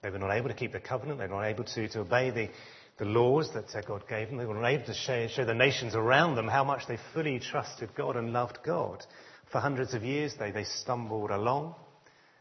They 0.02 0.10
were 0.10 0.18
not 0.18 0.32
able 0.32 0.48
to 0.48 0.54
keep 0.54 0.72
the 0.72 0.80
covenant. 0.80 1.18
They 1.18 1.26
were 1.26 1.36
not 1.36 1.46
able 1.46 1.64
to, 1.64 1.88
to 1.88 2.00
obey 2.00 2.30
the, 2.30 2.50
the 2.98 3.04
laws 3.04 3.50
that 3.54 3.72
God 3.86 4.04
gave 4.08 4.28
them. 4.28 4.36
They 4.36 4.44
were 4.44 4.54
not 4.54 4.68
able 4.68 4.84
to 4.86 4.94
show, 4.94 5.26
show 5.28 5.44
the 5.44 5.54
nations 5.54 5.94
around 5.94 6.34
them 6.34 6.48
how 6.48 6.64
much 6.64 6.86
they 6.86 6.98
fully 7.14 7.38
trusted 7.38 7.94
God 7.94 8.16
and 8.16 8.32
loved 8.32 8.58
God. 8.64 9.04
For 9.50 9.60
hundreds 9.60 9.94
of 9.94 10.02
years, 10.02 10.34
they, 10.38 10.50
they 10.50 10.64
stumbled 10.64 11.30
along, 11.30 11.76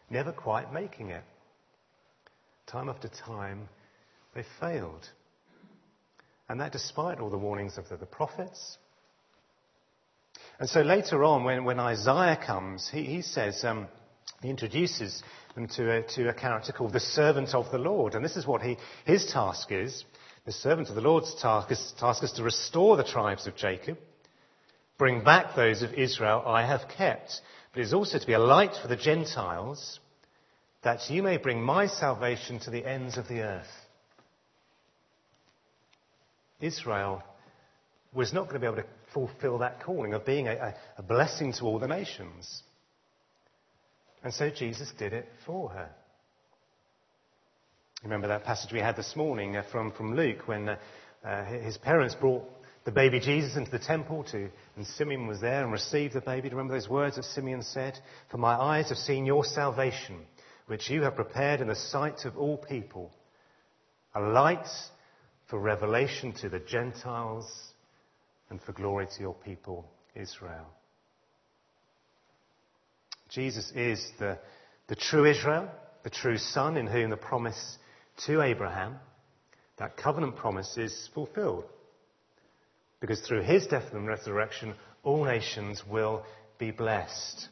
never 0.09 0.31
quite 0.31 0.73
making 0.73 1.09
it. 1.09 1.23
Time 2.67 2.89
after 2.89 3.09
time, 3.09 3.69
they 4.33 4.43
failed. 4.59 5.07
And 6.49 6.59
that 6.59 6.71
despite 6.71 7.19
all 7.19 7.29
the 7.29 7.37
warnings 7.37 7.77
of 7.77 7.87
the, 7.89 7.97
the 7.97 8.05
prophets. 8.05 8.77
And 10.59 10.69
so 10.69 10.81
later 10.81 11.23
on, 11.23 11.43
when, 11.43 11.63
when 11.63 11.79
Isaiah 11.79 12.39
comes, 12.43 12.89
he, 12.91 13.03
he 13.03 13.21
says, 13.21 13.63
um, 13.63 13.87
he 14.41 14.49
introduces 14.49 15.21
them 15.55 15.67
to 15.67 15.97
a, 15.97 16.01
to 16.15 16.29
a 16.29 16.33
character 16.33 16.71
called 16.71 16.93
the 16.93 16.99
servant 16.99 17.53
of 17.53 17.71
the 17.71 17.77
Lord. 17.77 18.15
And 18.15 18.25
this 18.25 18.37
is 18.37 18.47
what 18.47 18.61
he, 18.61 18.77
his 19.05 19.31
task 19.31 19.71
is. 19.71 20.03
The 20.45 20.51
servant 20.51 20.89
of 20.89 20.95
the 20.95 21.01
Lord's 21.01 21.35
task 21.39 21.71
is, 21.71 21.93
task 21.99 22.23
is 22.23 22.31
to 22.33 22.43
restore 22.43 22.97
the 22.97 23.03
tribes 23.03 23.45
of 23.45 23.55
Jacob, 23.55 23.99
bring 24.97 25.23
back 25.23 25.55
those 25.55 25.83
of 25.83 25.93
Israel 25.93 26.43
I 26.45 26.65
have 26.65 26.89
kept. 26.97 27.41
But 27.71 27.81
it 27.81 27.83
is 27.83 27.93
also 27.93 28.17
to 28.17 28.25
be 28.25 28.33
a 28.33 28.39
light 28.39 28.75
for 28.81 28.87
the 28.87 28.95
Gentiles, 28.95 29.99
that 30.83 31.09
you 31.11 31.21
may 31.21 31.37
bring 31.37 31.61
my 31.61 31.85
salvation 31.85 32.59
to 32.61 32.71
the 32.71 32.85
ends 32.85 33.17
of 33.17 33.27
the 33.27 33.41
earth. 33.41 33.67
Israel 36.59 37.23
was 38.13 38.33
not 38.33 38.49
going 38.49 38.55
to 38.55 38.59
be 38.59 38.65
able 38.65 38.81
to 38.81 38.87
fulfill 39.13 39.59
that 39.59 39.83
calling 39.83 40.13
of 40.13 40.25
being 40.25 40.47
a, 40.47 40.75
a 40.97 41.03
blessing 41.03 41.53
to 41.53 41.65
all 41.65 41.79
the 41.79 41.87
nations. 41.87 42.63
And 44.23 44.33
so 44.33 44.49
Jesus 44.49 44.91
did 44.97 45.13
it 45.13 45.27
for 45.45 45.69
her. 45.69 45.89
Remember 48.03 48.27
that 48.27 48.43
passage 48.43 48.71
we 48.71 48.79
had 48.79 48.95
this 48.95 49.15
morning 49.15 49.55
uh, 49.55 49.63
from, 49.71 49.91
from 49.91 50.15
Luke 50.15 50.47
when 50.47 50.69
uh, 50.69 50.77
uh, 51.23 51.45
his 51.45 51.77
parents 51.77 52.15
brought 52.15 52.43
the 52.83 52.91
baby 52.91 53.19
Jesus 53.19 53.55
into 53.55 53.69
the 53.69 53.77
temple 53.77 54.23
to, 54.31 54.49
and 54.75 54.87
Simeon 54.87 55.27
was 55.27 55.39
there 55.39 55.63
and 55.63 55.71
received 55.71 56.15
the 56.15 56.21
baby. 56.21 56.49
Remember 56.49 56.73
those 56.73 56.89
words 56.89 57.17
that 57.17 57.25
Simeon 57.25 57.61
said? 57.61 57.99
For 58.31 58.37
my 58.37 58.53
eyes 58.53 58.89
have 58.89 58.97
seen 58.97 59.27
your 59.27 59.43
salvation, 59.43 60.21
which 60.65 60.89
you 60.89 61.03
have 61.03 61.15
prepared 61.15 61.61
in 61.61 61.67
the 61.67 61.75
sight 61.75 62.25
of 62.25 62.37
all 62.37 62.57
people, 62.57 63.11
a 64.15 64.21
light 64.21 64.67
for 65.47 65.59
revelation 65.59 66.33
to 66.41 66.49
the 66.49 66.59
Gentiles 66.59 67.47
and 68.49 68.59
for 68.63 68.71
glory 68.71 69.05
to 69.15 69.21
your 69.21 69.35
people, 69.35 69.85
Israel. 70.15 70.65
Jesus 73.31 73.71
is 73.75 74.05
the, 74.19 74.37
the 74.87 74.95
true 74.95 75.25
Israel, 75.25 75.69
the 76.03 76.09
true 76.09 76.37
Son 76.37 76.75
in 76.75 76.85
whom 76.85 77.09
the 77.09 77.17
promise 77.17 77.77
to 78.25 78.41
Abraham, 78.41 78.95
that 79.77 79.95
covenant 79.97 80.35
promise 80.35 80.77
is 80.77 81.09
fulfilled. 81.13 81.63
Because 82.99 83.21
through 83.21 83.41
his 83.43 83.65
death 83.67 83.93
and 83.93 84.05
resurrection, 84.05 84.75
all 85.03 85.23
nations 85.23 85.81
will 85.89 86.23
be 86.59 86.71
blessed. 86.71 87.47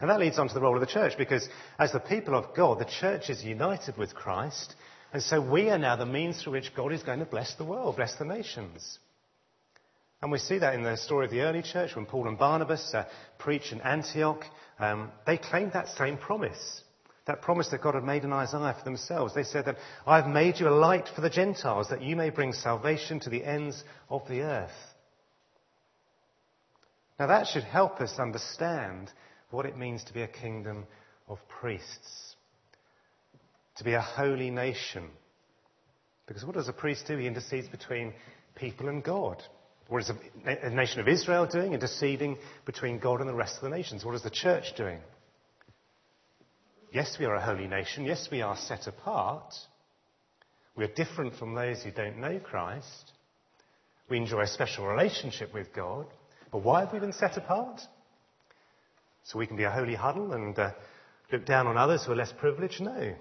And 0.00 0.10
that 0.10 0.20
leads 0.20 0.38
on 0.38 0.48
to 0.48 0.54
the 0.54 0.60
role 0.60 0.74
of 0.74 0.80
the 0.80 0.86
church, 0.86 1.14
because 1.16 1.48
as 1.78 1.92
the 1.92 1.98
people 1.98 2.34
of 2.34 2.54
God, 2.54 2.78
the 2.78 2.84
church 2.84 3.30
is 3.30 3.42
united 3.42 3.96
with 3.96 4.14
Christ, 4.14 4.74
and 5.12 5.22
so 5.22 5.40
we 5.40 5.70
are 5.70 5.78
now 5.78 5.96
the 5.96 6.04
means 6.04 6.42
through 6.42 6.52
which 6.52 6.74
God 6.76 6.92
is 6.92 7.02
going 7.02 7.20
to 7.20 7.24
bless 7.24 7.54
the 7.54 7.64
world, 7.64 7.96
bless 7.96 8.14
the 8.16 8.26
nations. 8.26 8.98
And 10.26 10.32
we 10.32 10.40
see 10.40 10.58
that 10.58 10.74
in 10.74 10.82
the 10.82 10.96
story 10.96 11.24
of 11.24 11.30
the 11.30 11.42
early 11.42 11.62
church 11.62 11.94
when 11.94 12.04
Paul 12.04 12.26
and 12.26 12.36
Barnabas 12.36 12.92
uh, 12.92 13.04
preach 13.38 13.70
in 13.70 13.80
Antioch. 13.80 14.42
Um, 14.76 15.12
they 15.24 15.38
claimed 15.38 15.74
that 15.74 15.86
same 15.86 16.18
promise 16.18 16.82
That 17.28 17.42
promise 17.42 17.68
that 17.68 17.80
God 17.80 17.94
had 17.94 18.02
made 18.02 18.24
in 18.24 18.32
Isaiah 18.32 18.74
for 18.76 18.84
themselves. 18.84 19.34
They 19.34 19.44
said 19.44 19.66
that 19.66 19.76
I've 20.04 20.26
made 20.26 20.58
you 20.58 20.68
a 20.68 20.70
light 20.70 21.08
for 21.14 21.20
the 21.20 21.30
Gentiles, 21.30 21.90
that 21.90 22.02
you 22.02 22.16
may 22.16 22.30
bring 22.30 22.52
salvation 22.52 23.20
to 23.20 23.30
the 23.30 23.44
ends 23.44 23.84
of 24.10 24.26
the 24.28 24.40
earth. 24.40 24.70
Now 27.20 27.28
that 27.28 27.46
should 27.46 27.62
help 27.62 28.00
us 28.00 28.18
understand 28.18 29.12
what 29.50 29.64
it 29.64 29.78
means 29.78 30.02
to 30.04 30.12
be 30.12 30.22
a 30.22 30.28
kingdom 30.28 30.86
of 31.28 31.38
priests, 31.60 32.34
to 33.76 33.84
be 33.84 33.92
a 33.92 34.00
holy 34.00 34.50
nation. 34.50 35.08
Because 36.26 36.44
what 36.44 36.56
does 36.56 36.68
a 36.68 36.72
priest 36.72 37.06
do? 37.06 37.16
He 37.16 37.28
intercedes 37.28 37.68
between 37.68 38.12
people 38.56 38.88
and 38.88 39.04
God. 39.04 39.40
What 39.88 40.02
is 40.02 40.10
a, 40.44 40.70
nation 40.70 41.00
of 41.00 41.08
Israel 41.08 41.46
doing? 41.46 41.72
Interceding 41.72 42.38
between 42.64 42.98
God 42.98 43.20
and 43.20 43.28
the 43.28 43.34
rest 43.34 43.56
of 43.56 43.62
the 43.62 43.76
nations. 43.76 44.04
What 44.04 44.14
is 44.14 44.22
the 44.22 44.30
church 44.30 44.74
doing? 44.76 44.98
Yes, 46.92 47.16
we 47.18 47.26
are 47.26 47.34
a 47.34 47.44
holy 47.44 47.68
nation. 47.68 48.04
Yes, 48.04 48.28
we 48.30 48.42
are 48.42 48.56
set 48.56 48.86
apart. 48.86 49.54
We 50.76 50.84
are 50.84 50.88
different 50.88 51.36
from 51.36 51.54
those 51.54 51.82
who 51.82 51.90
don't 51.90 52.18
know 52.18 52.38
Christ. 52.38 53.12
We 54.08 54.16
enjoy 54.16 54.42
a 54.42 54.46
special 54.46 54.86
relationship 54.86 55.54
with 55.54 55.72
God. 55.72 56.06
But 56.50 56.62
why 56.62 56.80
have 56.80 56.92
we 56.92 56.98
been 56.98 57.12
set 57.12 57.36
apart? 57.36 57.80
So 59.24 59.38
we 59.38 59.46
can 59.46 59.56
be 59.56 59.64
a 59.64 59.70
holy 59.70 59.94
huddle 59.94 60.32
and 60.32 60.58
uh, 60.58 60.70
look 61.32 61.44
down 61.44 61.66
on 61.66 61.76
others 61.76 62.04
who 62.04 62.12
are 62.12 62.16
less 62.16 62.32
privileged? 62.32 62.80
No. 62.80 63.14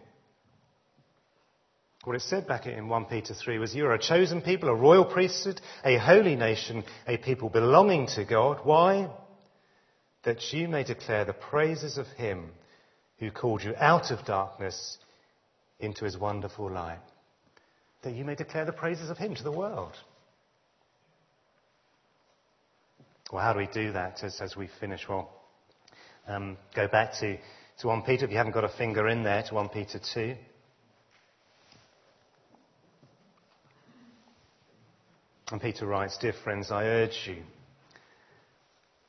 What 2.05 2.15
it 2.15 2.21
said 2.21 2.47
back 2.47 2.67
in 2.67 2.87
1 2.87 3.05
Peter 3.05 3.33
3 3.33 3.57
was, 3.57 3.73
You 3.73 3.87
are 3.87 3.93
a 3.95 3.99
chosen 3.99 4.39
people, 4.39 4.69
a 4.69 4.75
royal 4.75 5.05
priesthood, 5.05 5.59
a 5.83 5.97
holy 5.97 6.35
nation, 6.35 6.83
a 7.07 7.17
people 7.17 7.49
belonging 7.49 8.05
to 8.15 8.23
God. 8.23 8.59
Why? 8.63 9.09
That 10.23 10.53
you 10.53 10.67
may 10.67 10.83
declare 10.83 11.25
the 11.25 11.33
praises 11.33 11.97
of 11.97 12.05
Him 12.09 12.51
who 13.17 13.31
called 13.31 13.63
you 13.63 13.73
out 13.77 14.11
of 14.11 14.23
darkness 14.23 14.99
into 15.79 16.05
His 16.05 16.15
wonderful 16.15 16.69
light. 16.69 16.99
That 18.03 18.13
you 18.13 18.23
may 18.23 18.35
declare 18.35 18.65
the 18.65 18.71
praises 18.71 19.09
of 19.09 19.17
Him 19.17 19.33
to 19.33 19.43
the 19.43 19.51
world. 19.51 19.93
Well, 23.31 23.41
how 23.41 23.53
do 23.53 23.59
we 23.59 23.67
do 23.73 23.93
that 23.93 24.23
as, 24.23 24.39
as 24.41 24.55
we 24.55 24.69
finish? 24.79 25.09
Well, 25.09 25.31
um, 26.27 26.57
go 26.75 26.87
back 26.87 27.13
to, 27.21 27.39
to 27.79 27.87
1 27.87 28.03
Peter, 28.03 28.25
if 28.25 28.31
you 28.31 28.37
haven't 28.37 28.53
got 28.53 28.63
a 28.63 28.69
finger 28.69 29.07
in 29.07 29.23
there, 29.23 29.41
to 29.41 29.55
1 29.55 29.69
Peter 29.69 29.99
2. 30.13 30.35
And 35.55 35.61
Peter 35.61 35.85
writes, 35.85 36.17
Dear 36.17 36.33
friends, 36.33 36.69
I 36.69 36.83
urge 36.83 37.17
you, 37.27 37.41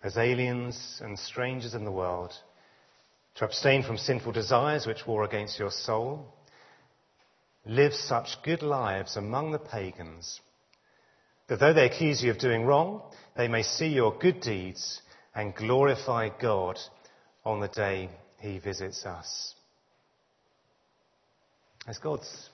as 0.00 0.16
aliens 0.16 1.00
and 1.02 1.18
strangers 1.18 1.74
in 1.74 1.84
the 1.84 1.90
world, 1.90 2.32
to 3.34 3.44
abstain 3.44 3.82
from 3.82 3.98
sinful 3.98 4.30
desires 4.30 4.86
which 4.86 5.08
war 5.08 5.24
against 5.24 5.58
your 5.58 5.72
soul. 5.72 6.24
Live 7.64 7.92
such 7.94 8.40
good 8.44 8.62
lives 8.62 9.16
among 9.16 9.50
the 9.50 9.58
pagans 9.58 10.40
that 11.48 11.58
though 11.58 11.72
they 11.72 11.86
accuse 11.86 12.22
you 12.22 12.30
of 12.30 12.38
doing 12.38 12.62
wrong, 12.62 13.02
they 13.36 13.48
may 13.48 13.64
see 13.64 13.88
your 13.88 14.16
good 14.16 14.40
deeds 14.40 15.02
and 15.34 15.52
glorify 15.52 16.28
God 16.40 16.78
on 17.44 17.58
the 17.58 17.66
day 17.66 18.08
he 18.38 18.60
visits 18.60 19.04
us. 19.04 19.56
As 21.88 21.98
God's 21.98 22.50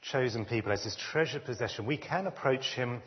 chosen 0.00 0.46
people, 0.46 0.72
as 0.72 0.84
his 0.84 0.96
treasured 0.96 1.44
possession, 1.44 1.84
we 1.84 1.98
can 1.98 2.26
approach 2.26 2.72
him 2.74 3.02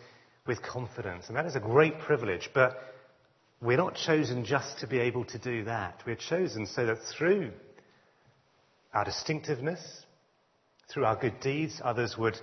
with 0.45 0.62
confidence. 0.62 1.25
And 1.28 1.38
that 1.38 1.45
is 1.45 1.56
a 1.56 1.60
great 1.60 1.99
privilege. 1.99 2.49
But 2.54 2.78
we're 3.62 3.78
not 3.78 3.95
chosen 3.95 4.45
just 4.45 4.80
to 4.80 4.88
be 4.88 4.99
able 4.99 5.25
to 5.25 5.38
do 5.38 5.65
that. 5.65 6.02
We're 6.06 6.15
chosen 6.15 6.65
so 6.65 6.86
that 6.86 6.99
through 7.17 7.52
our 8.93 9.06
distinctiveness, 9.06 10.06
through 10.91 11.06
our 11.06 11.15
good 11.15 11.39
deeds, 11.39 11.82
others 11.84 12.17
would 12.17 12.38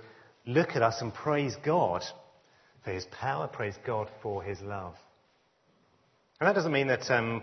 look 0.45 0.69
at 0.75 0.81
us 0.81 1.01
and 1.01 1.13
praise 1.13 1.55
God 1.65 2.03
for 2.83 2.91
his 2.91 3.05
power, 3.05 3.47
praise 3.47 3.75
God 3.85 4.09
for 4.21 4.41
his 4.43 4.61
love. 4.61 4.95
And 6.39 6.47
that 6.47 6.53
doesn't 6.53 6.71
mean 6.71 6.87
that 6.87 7.09
um, 7.09 7.41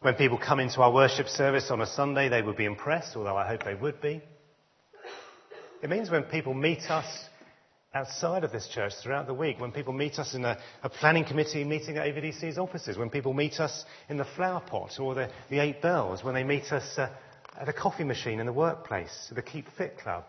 when 0.00 0.14
people 0.14 0.36
come 0.36 0.60
into 0.60 0.82
our 0.82 0.92
worship 0.92 1.28
service 1.28 1.70
on 1.70 1.80
a 1.80 1.86
Sunday, 1.86 2.28
they 2.28 2.42
would 2.42 2.56
be 2.56 2.64
impressed, 2.64 3.16
although 3.16 3.36
I 3.36 3.46
hope 3.46 3.64
they 3.64 3.74
would 3.74 4.00
be. 4.00 4.20
It 5.82 5.90
means 5.90 6.10
when 6.10 6.24
people 6.24 6.52
meet 6.52 6.90
us 6.90 7.06
outside 7.96 8.44
of 8.44 8.52
this 8.52 8.68
church 8.68 8.92
throughout 9.02 9.26
the 9.26 9.34
week, 9.34 9.58
when 9.58 9.72
people 9.72 9.94
meet 9.94 10.18
us 10.18 10.34
in 10.34 10.44
a, 10.44 10.58
a, 10.82 10.88
planning 10.88 11.24
committee 11.24 11.64
meeting 11.64 11.96
at 11.96 12.06
AVDC's 12.06 12.58
offices, 12.58 12.98
when 12.98 13.08
people 13.08 13.32
meet 13.32 13.58
us 13.58 13.84
in 14.10 14.18
the 14.18 14.24
flower 14.36 14.60
pot 14.60 15.00
or 15.00 15.14
the, 15.14 15.30
the 15.48 15.58
eight 15.58 15.80
bells, 15.80 16.22
when 16.22 16.34
they 16.34 16.44
meet 16.44 16.70
us 16.72 16.98
uh, 16.98 17.08
at 17.58 17.68
a 17.68 17.72
coffee 17.72 18.04
machine 18.04 18.38
in 18.38 18.44
the 18.44 18.52
workplace, 18.52 19.32
the 19.34 19.42
Keep 19.42 19.66
Fit 19.78 19.98
Club, 19.98 20.24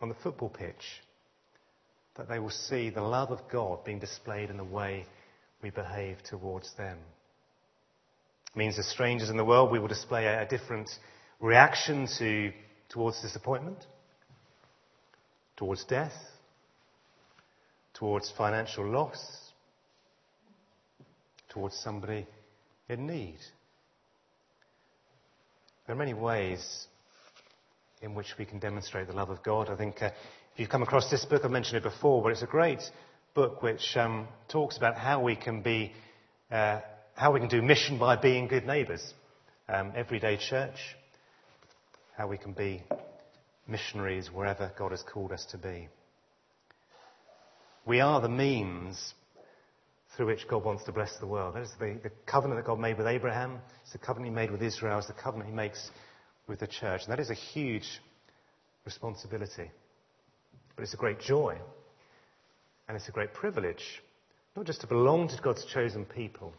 on 0.00 0.08
the 0.08 0.14
football 0.22 0.48
pitch, 0.48 1.02
that 2.16 2.28
they 2.28 2.38
will 2.38 2.50
see 2.50 2.90
the 2.90 3.02
love 3.02 3.32
of 3.32 3.40
God 3.50 3.84
being 3.84 3.98
displayed 3.98 4.48
in 4.48 4.56
the 4.56 4.64
way 4.64 5.04
we 5.62 5.70
behave 5.70 6.18
towards 6.22 6.72
them. 6.76 6.98
It 8.54 8.56
means 8.56 8.78
as 8.78 8.86
strangers 8.86 9.30
in 9.30 9.36
the 9.36 9.44
world, 9.44 9.72
we 9.72 9.80
will 9.80 9.88
display 9.88 10.26
a, 10.26 10.42
a 10.42 10.46
different 10.46 10.88
reaction 11.40 12.08
to, 12.18 12.52
towards 12.88 13.20
disappointment, 13.20 13.78
towards 15.56 15.84
death, 15.84 16.14
towards 17.98 18.32
financial 18.38 18.86
loss, 18.88 19.18
towards 21.48 21.76
somebody 21.76 22.26
in 22.88 23.06
need. 23.06 23.38
There 25.86 25.96
are 25.96 25.98
many 25.98 26.14
ways 26.14 26.86
in 28.00 28.14
which 28.14 28.34
we 28.38 28.44
can 28.44 28.60
demonstrate 28.60 29.08
the 29.08 29.14
love 29.14 29.30
of 29.30 29.42
God. 29.42 29.68
I 29.68 29.76
think 29.76 30.00
uh, 30.00 30.10
if 30.52 30.60
you've 30.60 30.68
come 30.68 30.82
across 30.82 31.10
this 31.10 31.24
book, 31.24 31.44
I've 31.44 31.50
mentioned 31.50 31.78
it 31.78 31.82
before, 31.82 32.22
but 32.22 32.30
it's 32.30 32.42
a 32.42 32.46
great 32.46 32.82
book 33.34 33.62
which 33.62 33.96
um, 33.96 34.28
talks 34.48 34.76
about 34.76 34.96
how 34.96 35.20
we 35.20 35.34
can 35.34 35.62
be, 35.62 35.92
uh, 36.52 36.80
how 37.14 37.32
we 37.32 37.40
can 37.40 37.48
do 37.48 37.60
mission 37.62 37.98
by 37.98 38.14
being 38.14 38.46
good 38.46 38.66
neighbours. 38.66 39.12
Um, 39.68 39.92
everyday 39.96 40.36
church, 40.36 40.76
how 42.16 42.28
we 42.28 42.38
can 42.38 42.52
be 42.52 42.84
missionaries 43.66 44.30
wherever 44.32 44.70
God 44.78 44.92
has 44.92 45.02
called 45.02 45.32
us 45.32 45.44
to 45.50 45.58
be. 45.58 45.88
We 47.88 48.00
are 48.00 48.20
the 48.20 48.28
means 48.28 49.14
through 50.14 50.26
which 50.26 50.46
God 50.46 50.62
wants 50.62 50.84
to 50.84 50.92
bless 50.92 51.16
the 51.16 51.26
world. 51.26 51.54
That 51.54 51.62
is 51.62 51.72
the, 51.80 51.98
the 52.02 52.10
covenant 52.26 52.60
that 52.60 52.66
God 52.66 52.78
made 52.78 52.98
with 52.98 53.06
Abraham. 53.06 53.60
It's 53.82 53.92
the 53.92 53.98
covenant 53.98 54.30
he 54.30 54.34
made 54.34 54.50
with 54.50 54.62
Israel. 54.62 54.98
It's 54.98 55.06
the 55.06 55.14
covenant 55.14 55.48
he 55.48 55.56
makes 55.56 55.90
with 56.46 56.60
the 56.60 56.66
church. 56.66 57.00
And 57.04 57.12
that 57.12 57.18
is 57.18 57.30
a 57.30 57.34
huge 57.34 57.88
responsibility. 58.84 59.70
But 60.76 60.82
it's 60.82 60.92
a 60.92 60.98
great 60.98 61.18
joy. 61.18 61.56
And 62.88 62.96
it's 62.96 63.08
a 63.08 63.12
great 63.12 63.32
privilege, 63.32 64.02
not 64.54 64.66
just 64.66 64.82
to 64.82 64.86
belong 64.86 65.28
to 65.28 65.40
God's 65.42 65.64
chosen 65.64 66.04
people, 66.04 66.52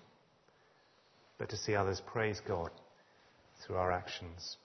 but 1.38 1.50
to 1.50 1.58
see 1.58 1.76
others 1.76 2.02
praise 2.08 2.42
God 2.48 2.72
through 3.62 3.76
our 3.76 3.92
actions. 3.92 4.58